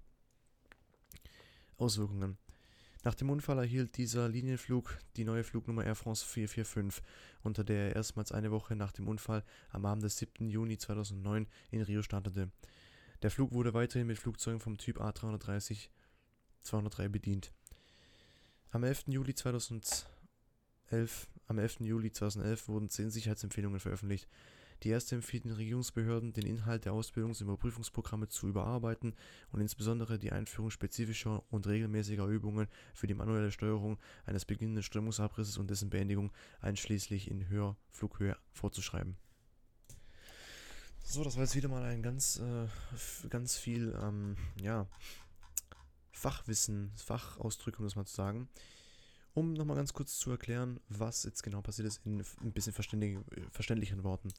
Auswirkungen 1.77 2.37
nach 3.05 3.15
dem 3.15 3.29
Unfall 3.29 3.59
erhielt 3.59 3.95
dieser 3.95 4.27
Linienflug 4.27 4.99
die 5.15 5.23
neue 5.23 5.45
Flugnummer 5.45 5.85
Air 5.85 5.95
France 5.95 6.25
445, 6.25 7.01
unter 7.43 7.63
der 7.63 7.87
er 7.87 7.95
erstmals 7.95 8.33
eine 8.33 8.51
Woche 8.51 8.75
nach 8.75 8.91
dem 8.91 9.07
Unfall 9.07 9.45
am 9.69 9.85
Abend 9.85 10.03
des 10.03 10.17
7. 10.17 10.49
Juni 10.49 10.77
2009 10.77 11.47
in 11.71 11.81
Rio 11.81 12.01
startete. 12.01 12.51
Der 13.21 13.31
Flug 13.31 13.53
wurde 13.53 13.73
weiterhin 13.73 14.07
mit 14.07 14.19
Flugzeugen 14.19 14.59
vom 14.59 14.77
Typ 14.77 14.99
A330-203 14.99 17.07
bedient. 17.07 17.53
Am 18.73 18.83
11. 18.83 19.03
Juli 19.09 19.35
2011, 19.35 20.07
am 21.45 21.59
11. 21.59 21.81
Juli 21.81 22.11
2011 22.11 22.67
wurden 22.67 22.89
zehn 22.89 23.11
Sicherheitsempfehlungen 23.11 23.79
veröffentlicht. 23.79 24.27
Die 24.81 24.89
erste 24.89 25.13
empfiehlt 25.13 25.45
den 25.45 25.51
Regierungsbehörden, 25.51 26.33
den 26.33 26.47
Inhalt 26.47 26.85
der 26.85 26.93
Ausbildungs- 26.93 27.39
und 27.39 27.49
Überprüfungsprogramme 27.49 28.29
zu 28.29 28.47
überarbeiten 28.47 29.13
und 29.51 29.61
insbesondere 29.61 30.17
die 30.17 30.31
Einführung 30.31 30.71
spezifischer 30.71 31.43
und 31.51 31.67
regelmäßiger 31.67 32.25
Übungen 32.25 32.67
für 32.95 33.05
die 33.05 33.13
manuelle 33.13 33.51
Steuerung 33.51 33.99
eines 34.25 34.43
beginnenden 34.43 34.81
Strömungsabrisses 34.81 35.59
und 35.59 35.69
dessen 35.69 35.91
Beendigung 35.91 36.31
einschließlich 36.59 37.29
in 37.29 37.47
Hörflughöhe 37.49 38.37
vorzuschreiben. 38.53 39.17
So, 41.03 41.23
das 41.23 41.35
war 41.35 41.43
jetzt 41.43 41.55
wieder 41.55 41.69
mal 41.69 41.83
ein 41.83 42.01
ganz, 42.01 42.39
äh, 42.39 42.67
ganz 43.29 43.55
viel, 43.55 43.95
ähm, 44.01 44.35
ja, 44.59 44.87
Fachwissen, 46.13 46.91
Fachausdrücke, 46.95 47.79
um 47.79 47.85
das 47.85 47.95
mal 47.95 48.05
zu 48.05 48.15
sagen. 48.15 48.47
Um 49.33 49.53
nochmal 49.53 49.77
ganz 49.77 49.93
kurz 49.93 50.17
zu 50.17 50.29
erklären, 50.31 50.79
was 50.89 51.23
jetzt 51.23 51.41
genau 51.41 51.61
passiert 51.61 51.87
ist, 51.87 52.01
in 52.05 52.23
ein 52.41 52.51
bisschen 52.53 52.71
verständlichen 52.71 54.03
Worten. 54.03 54.31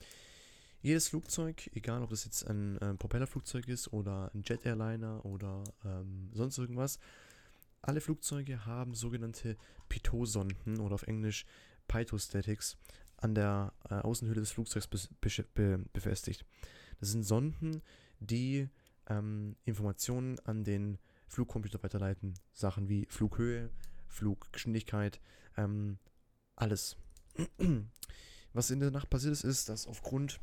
Jedes 0.82 1.08
Flugzeug, 1.08 1.70
egal 1.74 2.02
ob 2.02 2.10
das 2.10 2.24
jetzt 2.24 2.48
ein 2.48 2.78
äh, 2.78 2.94
Propellerflugzeug 2.94 3.68
ist 3.68 3.92
oder 3.92 4.30
ein 4.34 4.42
Jet 4.44 4.64
Airliner 4.64 5.24
oder 5.24 5.64
ähm, 5.84 6.30
sonst 6.32 6.58
irgendwas, 6.58 6.98
alle 7.82 8.00
Flugzeuge 8.00 8.66
haben 8.66 8.94
sogenannte 8.94 9.56
Pitot-Sonden 9.88 10.80
oder 10.80 10.94
auf 10.94 11.04
Englisch 11.04 11.44
Pythostatics 11.88 12.76
an 13.16 13.34
der 13.34 13.72
äh, 13.88 13.94
Außenhülle 13.94 14.40
des 14.40 14.52
Flugzeugs 14.52 14.86
be 14.86 14.98
be 15.54 15.84
befestigt. 15.92 16.44
Das 17.00 17.10
sind 17.10 17.24
Sonden, 17.24 17.82
die 18.20 18.68
ähm, 19.08 19.56
Informationen 19.64 20.38
an 20.40 20.64
den 20.64 20.98
Flugcomputer 21.34 21.82
weiterleiten. 21.82 22.34
Sachen 22.52 22.88
wie 22.88 23.06
Flughöhe, 23.06 23.70
Fluggeschwindigkeit, 24.08 25.20
ähm, 25.56 25.98
alles. 26.56 26.96
Was 28.52 28.70
in 28.70 28.78
der 28.78 28.92
Nacht 28.92 29.10
passiert 29.10 29.32
ist, 29.32 29.42
ist, 29.42 29.68
dass 29.68 29.88
aufgrund 29.88 30.40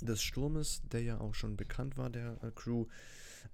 des 0.00 0.22
Sturmes, 0.22 0.82
der 0.92 1.02
ja 1.02 1.18
auch 1.18 1.34
schon 1.34 1.56
bekannt 1.56 1.96
war, 1.96 2.08
der 2.08 2.38
äh, 2.42 2.52
Crew, 2.54 2.86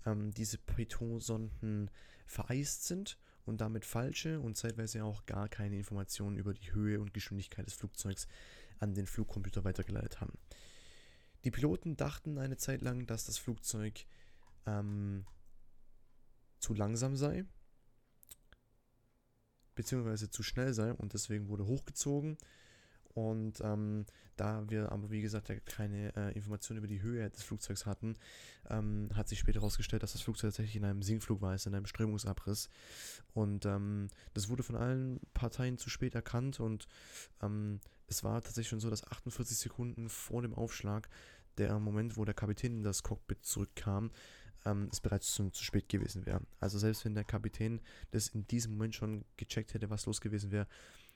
ähm, 0.05 0.33
diese 0.33 0.59
Python-Sonden 0.59 1.91
vereist 2.27 2.85
sind 2.85 3.19
und 3.47 3.63
damit 3.63 3.87
falsche 3.87 4.39
und 4.39 4.57
zeitweise 4.57 5.05
auch 5.05 5.25
gar 5.25 5.49
keine 5.49 5.77
Informationen 5.77 6.37
über 6.37 6.53
die 6.53 6.73
Höhe 6.73 7.01
und 7.01 7.15
Geschwindigkeit 7.15 7.67
des 7.67 7.75
Flugzeugs 7.75 8.29
an 8.79 8.95
den 8.95 9.07
Flugcomputer 9.07 9.65
weitergeleitet 9.65 10.21
haben. 10.21 10.37
Die 11.45 11.51
Piloten 11.51 11.97
dachten 11.97 12.37
eine 12.37 12.59
Zeit 12.59 12.83
lang, 12.83 13.07
dass 13.07 13.25
das 13.25 13.39
Flugzeug 13.39 14.05
ähm, 14.67 15.25
zu 16.63 16.75
langsam 16.75 17.17
sei, 17.17 17.45
beziehungsweise 19.75 20.31
zu 20.31 20.43
schnell 20.43 20.73
sei 20.73 20.93
und 20.95 21.13
deswegen 21.13 21.49
wurde 21.49 21.67
hochgezogen 21.67 22.39
und 23.15 23.61
ähm, 23.61 24.07
da 24.37 24.69
wir 24.71 24.91
aber, 24.91 25.11
wie 25.11 25.21
gesagt, 25.21 25.49
ja 25.51 25.57
keine 25.61 26.17
äh, 26.17 26.33
Informationen 26.33 26.79
über 26.79 26.87
die 26.87 27.03
Höhe 27.03 27.29
des 27.29 27.43
Flugzeugs 27.43 27.85
hatten, 27.85 28.15
ähm, 28.71 29.11
hat 29.15 29.29
sich 29.29 29.39
später 29.39 29.61
herausgestellt, 29.61 30.03
dass 30.03 30.13
das 30.13 30.23
Flugzeug 30.23 30.49
tatsächlich 30.49 30.77
in 30.77 30.85
einem 30.85 31.03
Sinkflug 31.03 31.43
war, 31.43 31.51
also 31.51 31.69
in 31.69 31.77
einem 31.77 31.87
Strömungsabriss. 31.87 32.71
Und 33.35 33.67
ähm, 33.67 34.09
das 34.33 34.49
wurde 34.49 34.63
von 34.63 34.77
allen 34.77 35.21
Parteien 35.35 35.77
zu 35.77 35.91
spät 35.91 36.15
erkannt 36.15 36.59
und 36.61 36.89
ähm, 37.43 37.81
es 38.07 38.25
war 38.25 38.41
tatsächlich 38.41 38.69
schon 38.69 38.81
so, 38.81 38.91
dass 38.91 39.07
48 39.07 39.59
Sekunden 39.59 40.09
vor 40.09 40.43
dem 40.43 40.55
Aufschlag, 40.55 41.09
der 41.59 41.79
Moment, 41.79 42.17
wo 42.17 42.25
der 42.25 42.35
Kapitän 42.35 42.73
in 42.73 42.83
das 42.83 43.03
Cockpit 43.03 43.45
zurückkam, 43.45 44.11
ähm, 44.65 44.89
es 44.93 45.01
bereits 45.01 45.33
zu, 45.33 45.51
zu 45.51 45.65
spät 45.65 45.89
gewesen 45.89 46.27
wäre. 46.27 46.41
Also 46.61 46.79
selbst 46.79 47.05
wenn 47.05 47.15
der 47.15 47.25
Kapitän 47.25 47.81
das 48.11 48.29
in 48.29 48.47
diesem 48.47 48.73
Moment 48.73 48.95
schon 48.95 49.25
gecheckt 49.37 49.75
hätte, 49.75 49.91
was 49.91 50.07
los 50.07 50.21
gewesen 50.21 50.51
wäre, 50.51 50.67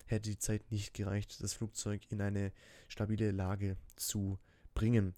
hätte 0.07 0.31
die 0.31 0.39
Zeit 0.39 0.71
nicht 0.71 0.95
gereicht, 0.95 1.43
das 1.43 1.55
Flugzeug 1.55 2.03
in 2.11 2.21
eine 2.21 2.53
stabile 2.89 3.31
Lage 3.33 3.77
zu 3.97 4.39
bringen. 4.75 5.15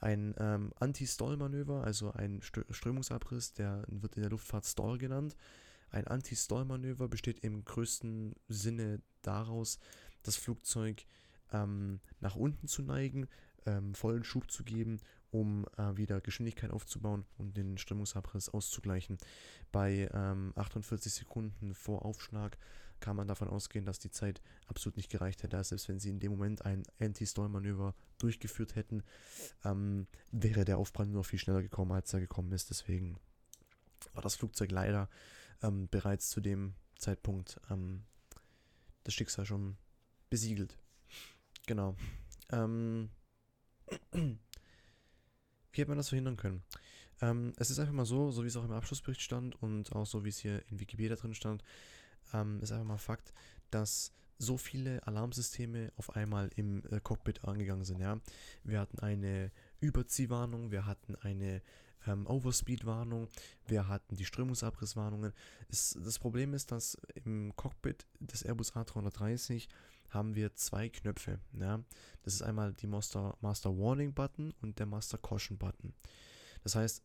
Ein 0.00 0.34
ähm, 0.38 0.72
Anti-Stall-Manöver, 0.80 1.84
also 1.84 2.12
ein 2.12 2.40
Strömungsabriss, 2.42 3.52
der 3.52 3.84
wird 3.86 4.16
in 4.16 4.22
der 4.22 4.30
Luftfahrt 4.30 4.66
Stall 4.66 4.98
genannt. 4.98 5.36
Ein 5.90 6.08
Anti-Stall-Manöver 6.08 7.08
besteht 7.08 7.40
im 7.40 7.64
größten 7.64 8.34
Sinne 8.48 9.00
daraus, 9.22 9.78
das 10.24 10.36
Flugzeug 10.36 11.04
ähm, 11.52 12.00
nach 12.20 12.34
unten 12.34 12.66
zu 12.66 12.82
neigen, 12.82 13.28
ähm, 13.66 13.94
vollen 13.94 14.24
Schub 14.24 14.50
zu 14.50 14.64
geben, 14.64 14.98
um 15.32 15.66
äh, 15.76 15.96
wieder 15.96 16.20
Geschwindigkeit 16.20 16.70
aufzubauen 16.70 17.24
und 17.38 17.56
den 17.56 17.78
Strömungsabriss 17.78 18.50
auszugleichen. 18.50 19.18
Bei 19.72 20.08
48 20.12 21.12
ähm, 21.12 21.18
Sekunden 21.18 21.74
vor 21.74 22.04
Aufschlag 22.04 22.58
kann 23.00 23.16
man 23.16 23.26
davon 23.26 23.48
ausgehen, 23.48 23.84
dass 23.84 23.98
die 23.98 24.10
Zeit 24.10 24.40
absolut 24.66 24.96
nicht 24.96 25.10
gereicht 25.10 25.42
hätte. 25.42 25.62
Selbst 25.64 25.88
wenn 25.88 25.98
sie 25.98 26.10
in 26.10 26.20
dem 26.20 26.32
Moment 26.32 26.64
ein 26.64 26.84
Anti-Stall-Manöver 27.00 27.94
durchgeführt 28.18 28.76
hätten, 28.76 29.02
ähm, 29.64 30.06
wäre 30.30 30.64
der 30.64 30.78
Aufprall 30.78 31.06
nur 31.06 31.24
viel 31.24 31.38
schneller 31.38 31.62
gekommen, 31.62 31.92
als 31.92 32.12
er 32.12 32.20
gekommen 32.20 32.52
ist. 32.52 32.70
Deswegen 32.70 33.18
war 34.12 34.22
das 34.22 34.36
Flugzeug 34.36 34.70
leider 34.70 35.08
ähm, 35.62 35.88
bereits 35.90 36.28
zu 36.28 36.40
dem 36.40 36.74
Zeitpunkt 36.96 37.60
ähm, 37.70 38.04
das 39.02 39.14
Schicksal 39.14 39.46
schon 39.46 39.76
besiegelt. 40.30 40.78
Genau. 41.66 41.96
Ähm, 42.50 43.10
wie 45.72 45.80
hätte 45.80 45.90
man 45.90 45.98
das 45.98 46.10
verhindern 46.10 46.36
können? 46.36 46.62
Ähm, 47.20 47.52
es 47.56 47.70
ist 47.70 47.78
einfach 47.78 47.92
mal 47.92 48.04
so, 48.04 48.30
so 48.30 48.42
wie 48.42 48.48
es 48.48 48.56
auch 48.56 48.64
im 48.64 48.72
Abschlussbericht 48.72 49.20
stand 49.20 49.60
und 49.62 49.92
auch 49.92 50.06
so 50.06 50.24
wie 50.24 50.28
es 50.28 50.38
hier 50.38 50.62
in 50.70 50.80
Wikipedia 50.80 51.16
drin 51.16 51.34
stand, 51.34 51.62
ähm, 52.32 52.60
ist 52.60 52.72
einfach 52.72 52.86
mal 52.86 52.98
Fakt, 52.98 53.32
dass 53.70 54.12
so 54.38 54.56
viele 54.56 55.06
Alarmsysteme 55.06 55.92
auf 55.96 56.16
einmal 56.16 56.50
im 56.56 56.82
äh, 56.90 57.00
Cockpit 57.00 57.44
angegangen 57.44 57.84
sind. 57.84 58.00
Ja? 58.00 58.20
Wir 58.64 58.80
hatten 58.80 58.98
eine 58.98 59.52
Überziehwarnung, 59.80 60.72
wir 60.72 60.84
hatten 60.84 61.14
eine 61.16 61.62
ähm, 62.06 62.26
Overspeed-Warnung, 62.26 63.28
wir 63.66 63.86
hatten 63.86 64.16
die 64.16 64.24
Strömungsabrisswarnungen. 64.24 65.32
Es, 65.68 65.96
das 66.02 66.18
Problem 66.18 66.54
ist, 66.54 66.72
dass 66.72 66.96
im 67.24 67.54
Cockpit 67.54 68.06
des 68.18 68.42
Airbus 68.42 68.74
A330 68.74 69.68
haben 70.12 70.34
wir 70.34 70.54
zwei 70.54 70.88
Knöpfe. 70.88 71.38
Ja? 71.58 71.82
Das 72.22 72.34
ist 72.34 72.42
einmal 72.42 72.72
die 72.74 72.86
Master, 72.86 73.36
Master 73.40 73.76
Warning 73.76 74.12
Button 74.12 74.52
und 74.60 74.78
der 74.78 74.86
Master 74.86 75.18
Caution 75.18 75.58
Button. 75.58 75.94
Das 76.62 76.74
heißt, 76.74 77.02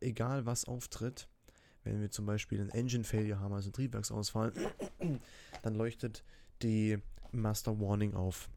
egal 0.00 0.46
was 0.46 0.64
auftritt, 0.64 1.28
wenn 1.84 2.00
wir 2.00 2.10
zum 2.10 2.26
Beispiel 2.26 2.60
ein 2.60 2.70
Engine 2.70 3.04
Failure 3.04 3.40
haben, 3.40 3.54
also 3.54 3.68
einen 3.68 3.72
Triebwerksausfall, 3.72 4.52
dann 5.62 5.74
leuchtet 5.74 6.24
die 6.62 6.98
Master 7.32 7.80
Warning 7.80 8.14
auf. 8.14 8.48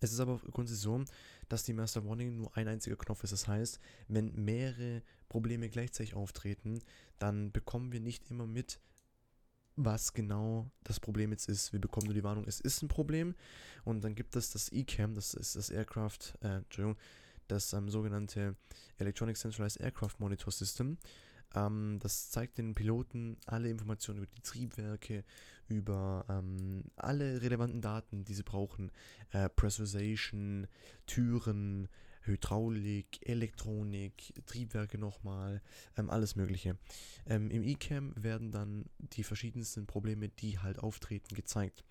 Es 0.00 0.12
ist 0.12 0.20
aber 0.20 0.38
grundsätzlich 0.50 0.82
so, 0.82 1.04
dass 1.48 1.64
die 1.64 1.74
Master 1.74 2.04
Warning 2.06 2.36
nur 2.36 2.56
ein 2.56 2.68
einziger 2.68 2.96
Knopf 2.96 3.22
ist. 3.22 3.32
Das 3.32 3.48
heißt, 3.48 3.80
wenn 4.08 4.34
mehrere 4.34 5.02
Probleme 5.28 5.68
gleichzeitig 5.68 6.14
auftreten, 6.14 6.80
dann 7.18 7.52
bekommen 7.52 7.92
wir 7.92 8.00
nicht 8.00 8.30
immer 8.30 8.46
mit, 8.46 8.80
was 9.76 10.12
genau 10.12 10.70
das 10.84 11.00
Problem 11.00 11.30
jetzt 11.30 11.48
ist. 11.48 11.72
Wir 11.72 11.80
bekommen 11.80 12.06
nur 12.06 12.14
die 12.14 12.24
Warnung, 12.24 12.44
es 12.46 12.60
ist 12.60 12.82
ein 12.82 12.88
Problem. 12.88 13.34
Und 13.84 14.02
dann 14.04 14.14
gibt 14.14 14.36
es 14.36 14.50
das 14.50 14.70
ECAM, 14.70 15.14
das 15.14 15.34
ist 15.34 15.56
das 15.56 15.70
Aircraft, 15.70 16.34
äh, 16.42 16.58
Entschuldigung, 16.58 16.96
das 17.48 17.72
ähm, 17.72 17.88
sogenannte 17.88 18.56
Electronic 18.98 19.36
Centralized 19.36 19.80
Aircraft 19.80 20.16
Monitor 20.18 20.52
System. 20.52 20.98
Ähm, 21.54 21.98
das 22.00 22.30
zeigt 22.30 22.58
den 22.58 22.74
Piloten 22.74 23.36
alle 23.46 23.70
Informationen 23.70 24.18
über 24.18 24.28
die 24.28 24.42
Triebwerke, 24.42 25.24
über 25.68 26.24
ähm, 26.28 26.84
alle 26.96 27.42
relevanten 27.42 27.80
Daten, 27.80 28.24
die 28.24 28.34
sie 28.34 28.42
brauchen. 28.42 28.92
Äh, 29.30 29.48
Pressurization, 29.48 30.66
Türen, 31.06 31.88
Hydraulik, 32.22 33.26
Elektronik, 33.26 34.34
Triebwerke 34.46 34.98
nochmal, 34.98 35.62
ähm, 35.96 36.10
alles 36.10 36.36
Mögliche. 36.36 36.76
Ähm, 37.26 37.50
Im 37.50 37.62
eCam 37.62 38.12
werden 38.16 38.52
dann 38.52 38.84
die 38.98 39.24
verschiedensten 39.24 39.86
Probleme, 39.86 40.28
die 40.28 40.58
halt 40.58 40.78
auftreten, 40.78 41.34
gezeigt. 41.34 41.84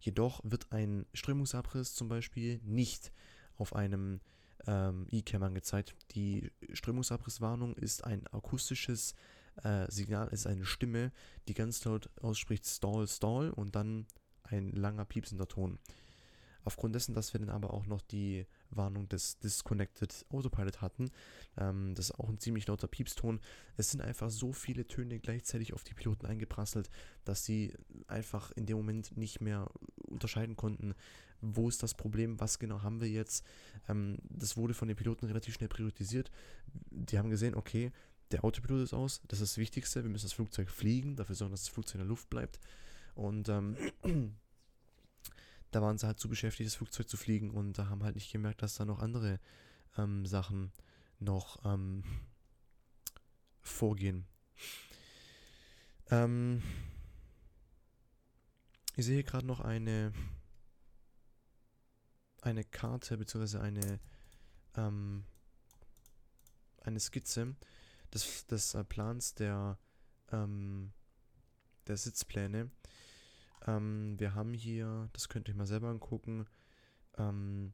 Jedoch 0.00 0.40
wird 0.44 0.70
ein 0.70 1.06
Strömungsabriss 1.14 1.94
zum 1.94 2.08
Beispiel 2.08 2.60
nicht 2.62 3.12
auf 3.56 3.74
einem 3.74 4.20
ähm, 4.66 5.06
E-Cam 5.10 5.42
angezeigt. 5.42 5.94
Die 6.12 6.50
Strömungsabrisswarnung 6.72 7.74
ist 7.76 8.04
ein 8.04 8.26
akustisches 8.28 9.14
äh, 9.62 9.90
Signal 9.90 10.28
ist 10.28 10.46
eine 10.46 10.64
Stimme, 10.64 11.12
die 11.48 11.54
ganz 11.54 11.84
laut 11.84 12.10
ausspricht 12.20 12.66
Stall, 12.66 13.06
Stall 13.06 13.50
und 13.50 13.76
dann 13.76 14.06
ein 14.42 14.72
langer 14.72 15.04
piepsender 15.04 15.46
Ton. 15.46 15.78
Aufgrund 16.64 16.94
dessen, 16.94 17.14
dass 17.14 17.32
wir 17.32 17.40
dann 17.40 17.50
aber 17.50 17.72
auch 17.72 17.86
noch 17.86 18.02
die 18.02 18.46
Warnung 18.76 19.08
des 19.08 19.38
Disconnected 19.38 20.24
Autopilot 20.30 20.80
hatten, 20.80 21.10
ähm, 21.56 21.94
das 21.94 22.06
ist 22.10 22.18
auch 22.18 22.28
ein 22.28 22.38
ziemlich 22.38 22.66
lauter 22.66 22.88
Piepston. 22.88 23.40
Es 23.76 23.90
sind 23.90 24.00
einfach 24.00 24.30
so 24.30 24.52
viele 24.52 24.86
Töne 24.86 25.18
gleichzeitig 25.18 25.72
auf 25.72 25.84
die 25.84 25.94
Piloten 25.94 26.26
eingeprasselt, 26.26 26.90
dass 27.24 27.44
sie 27.44 27.74
einfach 28.06 28.50
in 28.52 28.66
dem 28.66 28.76
Moment 28.76 29.16
nicht 29.16 29.40
mehr 29.40 29.70
unterscheiden 30.08 30.56
konnten, 30.56 30.94
wo 31.40 31.68
ist 31.68 31.82
das 31.82 31.94
Problem, 31.94 32.40
was 32.40 32.58
genau 32.58 32.82
haben 32.82 33.00
wir 33.00 33.08
jetzt. 33.08 33.44
Ähm, 33.88 34.18
das 34.28 34.56
wurde 34.56 34.74
von 34.74 34.88
den 34.88 34.96
Piloten 34.96 35.26
relativ 35.26 35.54
schnell 35.54 35.68
priorisiert. 35.68 36.30
Die 36.90 37.18
haben 37.18 37.30
gesehen, 37.30 37.54
okay, 37.54 37.92
der 38.30 38.44
Autopilot 38.44 38.82
ist 38.82 38.94
aus, 38.94 39.20
das 39.28 39.40
ist 39.40 39.52
das 39.52 39.58
Wichtigste, 39.58 40.02
wir 40.02 40.10
müssen 40.10 40.24
das 40.24 40.32
Flugzeug 40.32 40.70
fliegen, 40.70 41.16
dafür 41.16 41.34
sorgen, 41.34 41.52
dass 41.52 41.62
das 41.62 41.68
Flugzeug 41.68 41.96
in 41.96 42.00
der 42.00 42.08
Luft 42.08 42.30
bleibt. 42.30 42.58
Und 43.14 43.48
ähm, 43.48 43.76
da 45.74 45.82
waren 45.82 45.98
sie 45.98 46.06
halt 46.06 46.20
zu 46.20 46.28
beschäftigt, 46.28 46.68
das 46.68 46.76
Flugzeug 46.76 47.08
zu 47.08 47.16
fliegen 47.16 47.50
und 47.50 47.78
da 47.78 47.88
haben 47.88 48.04
halt 48.04 48.14
nicht 48.14 48.30
gemerkt, 48.30 48.62
dass 48.62 48.76
da 48.76 48.84
noch 48.84 49.00
andere 49.00 49.40
ähm, 49.98 50.24
Sachen 50.24 50.72
noch 51.18 51.64
ähm, 51.64 52.04
vorgehen. 53.60 54.26
Ähm, 56.10 56.62
ich 58.94 59.04
sehe 59.04 59.24
gerade 59.24 59.46
noch 59.46 59.60
eine 59.60 60.12
eine 62.42 62.62
Karte 62.62 63.16
bzw. 63.16 63.58
eine 63.58 63.98
ähm, 64.76 65.24
eine 66.82 67.00
Skizze 67.00 67.56
des, 68.12 68.46
des 68.46 68.74
äh, 68.74 68.84
Plans 68.84 69.34
der 69.34 69.78
ähm, 70.30 70.92
der 71.88 71.96
Sitzpläne 71.96 72.70
ähm, 73.66 74.18
wir 74.18 74.34
haben 74.34 74.52
hier, 74.52 75.08
das 75.12 75.28
könnt 75.28 75.48
ihr 75.48 75.54
mal 75.54 75.66
selber 75.66 75.88
angucken, 75.88 76.46
ähm, 77.18 77.72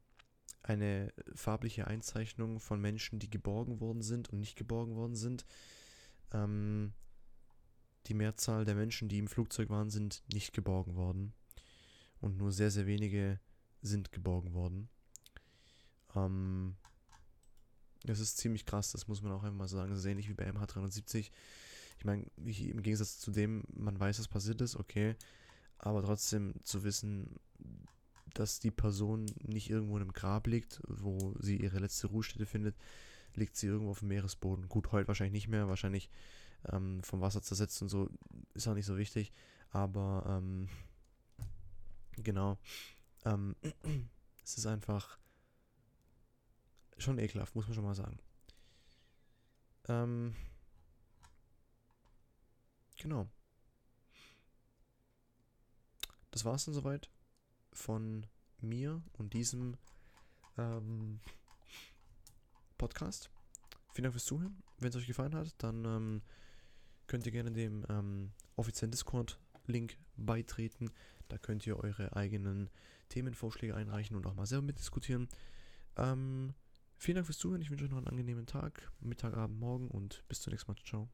eine 0.63 1.11
farbliche 1.33 1.87
Einzeichnung 1.87 2.59
von 2.59 2.79
Menschen, 2.79 3.19
die 3.19 3.29
geborgen 3.29 3.79
worden 3.79 4.01
sind 4.01 4.29
und 4.29 4.39
nicht 4.39 4.55
geborgen 4.55 4.95
worden 4.95 5.15
sind. 5.15 5.45
Ähm, 6.31 6.93
die 8.07 8.13
Mehrzahl 8.13 8.65
der 8.65 8.75
Menschen, 8.75 9.09
die 9.09 9.17
im 9.17 9.27
Flugzeug 9.27 9.69
waren, 9.69 9.89
sind 9.89 10.23
nicht 10.31 10.53
geborgen 10.53 10.95
worden. 10.95 11.33
Und 12.19 12.37
nur 12.37 12.51
sehr, 12.51 12.71
sehr 12.71 12.85
wenige 12.85 13.39
sind 13.81 14.11
geborgen 14.11 14.53
worden. 14.53 14.89
Ähm, 16.15 16.75
das 18.03 18.19
ist 18.19 18.37
ziemlich 18.37 18.65
krass, 18.65 18.91
das 18.91 19.07
muss 19.07 19.21
man 19.21 19.31
auch 19.31 19.43
einmal 19.43 19.67
sagen. 19.67 19.89
Das 19.89 19.99
ist 19.99 20.05
ähnlich 20.05 20.29
wie 20.29 20.33
bei 20.33 20.49
MH370. 20.49 21.31
Ich 21.97 22.05
meine, 22.05 22.25
im 22.37 22.81
Gegensatz 22.81 23.19
zu 23.19 23.31
dem, 23.31 23.63
man 23.73 23.99
weiß, 23.99 24.19
was 24.19 24.27
passiert 24.27 24.61
ist, 24.61 24.75
okay, 24.75 25.15
aber 25.81 26.03
trotzdem 26.03 26.53
zu 26.63 26.83
wissen, 26.83 27.39
dass 28.33 28.59
die 28.59 28.71
Person 28.71 29.25
nicht 29.41 29.69
irgendwo 29.69 29.97
in 29.97 30.03
einem 30.03 30.13
Grab 30.13 30.47
liegt, 30.47 30.79
wo 30.87 31.35
sie 31.39 31.57
ihre 31.57 31.79
letzte 31.79 32.07
Ruhestätte 32.07 32.45
findet, 32.45 32.75
liegt 33.33 33.57
sie 33.57 33.67
irgendwo 33.67 33.91
auf 33.91 33.99
dem 33.99 34.09
Meeresboden. 34.09 34.69
Gut, 34.69 34.91
heute 34.91 35.07
wahrscheinlich 35.07 35.33
nicht 35.33 35.47
mehr, 35.47 35.67
wahrscheinlich 35.67 36.09
ähm, 36.71 37.01
vom 37.03 37.21
Wasser 37.21 37.41
zersetzt 37.41 37.81
und 37.81 37.89
so, 37.89 38.09
ist 38.53 38.67
auch 38.67 38.75
nicht 38.75 38.85
so 38.85 38.95
wichtig, 38.95 39.33
aber 39.71 40.23
ähm, 40.27 40.69
genau, 42.17 42.59
ähm, 43.25 43.55
es 44.43 44.57
ist 44.57 44.67
einfach 44.67 45.17
schon 46.99 47.17
ekelhaft, 47.17 47.55
muss 47.55 47.65
man 47.65 47.73
schon 47.73 47.85
mal 47.85 47.95
sagen. 47.95 48.19
Ähm, 49.87 50.35
genau 52.97 53.27
das 56.31 56.45
war 56.45 56.55
es 56.55 56.65
dann 56.65 56.73
soweit 56.73 57.09
von 57.73 58.25
mir 58.59 59.01
und 59.13 59.33
diesem 59.33 59.77
ähm, 60.57 61.19
Podcast. 62.77 63.29
Vielen 63.93 64.03
Dank 64.03 64.13
fürs 64.13 64.25
Zuhören. 64.25 64.63
Wenn 64.79 64.89
es 64.89 64.95
euch 64.95 65.07
gefallen 65.07 65.35
hat, 65.35 65.53
dann 65.59 65.85
ähm, 65.85 66.21
könnt 67.07 67.25
ihr 67.25 67.31
gerne 67.31 67.51
dem 67.51 67.85
ähm, 67.89 68.31
offiziellen 68.55 68.91
Discord-Link 68.91 69.97
beitreten. 70.15 70.91
Da 71.27 71.37
könnt 71.37 71.67
ihr 71.67 71.77
eure 71.77 72.15
eigenen 72.15 72.69
Themenvorschläge 73.09 73.75
einreichen 73.75 74.15
und 74.15 74.25
auch 74.25 74.33
mal 74.33 74.45
selber 74.45 74.65
mitdiskutieren. 74.65 75.27
Ähm, 75.97 76.53
vielen 76.97 77.15
Dank 77.15 77.27
fürs 77.27 77.37
Zuhören. 77.37 77.61
Ich 77.61 77.69
wünsche 77.69 77.85
euch 77.85 77.91
noch 77.91 77.97
einen 77.97 78.07
angenehmen 78.07 78.45
Tag, 78.45 78.91
Mittag, 79.01 79.35
Abend, 79.35 79.59
Morgen 79.59 79.89
und 79.89 80.23
bis 80.27 80.41
zum 80.41 80.51
nächsten 80.51 80.71
Mal. 80.71 80.77
Ciao. 80.83 81.09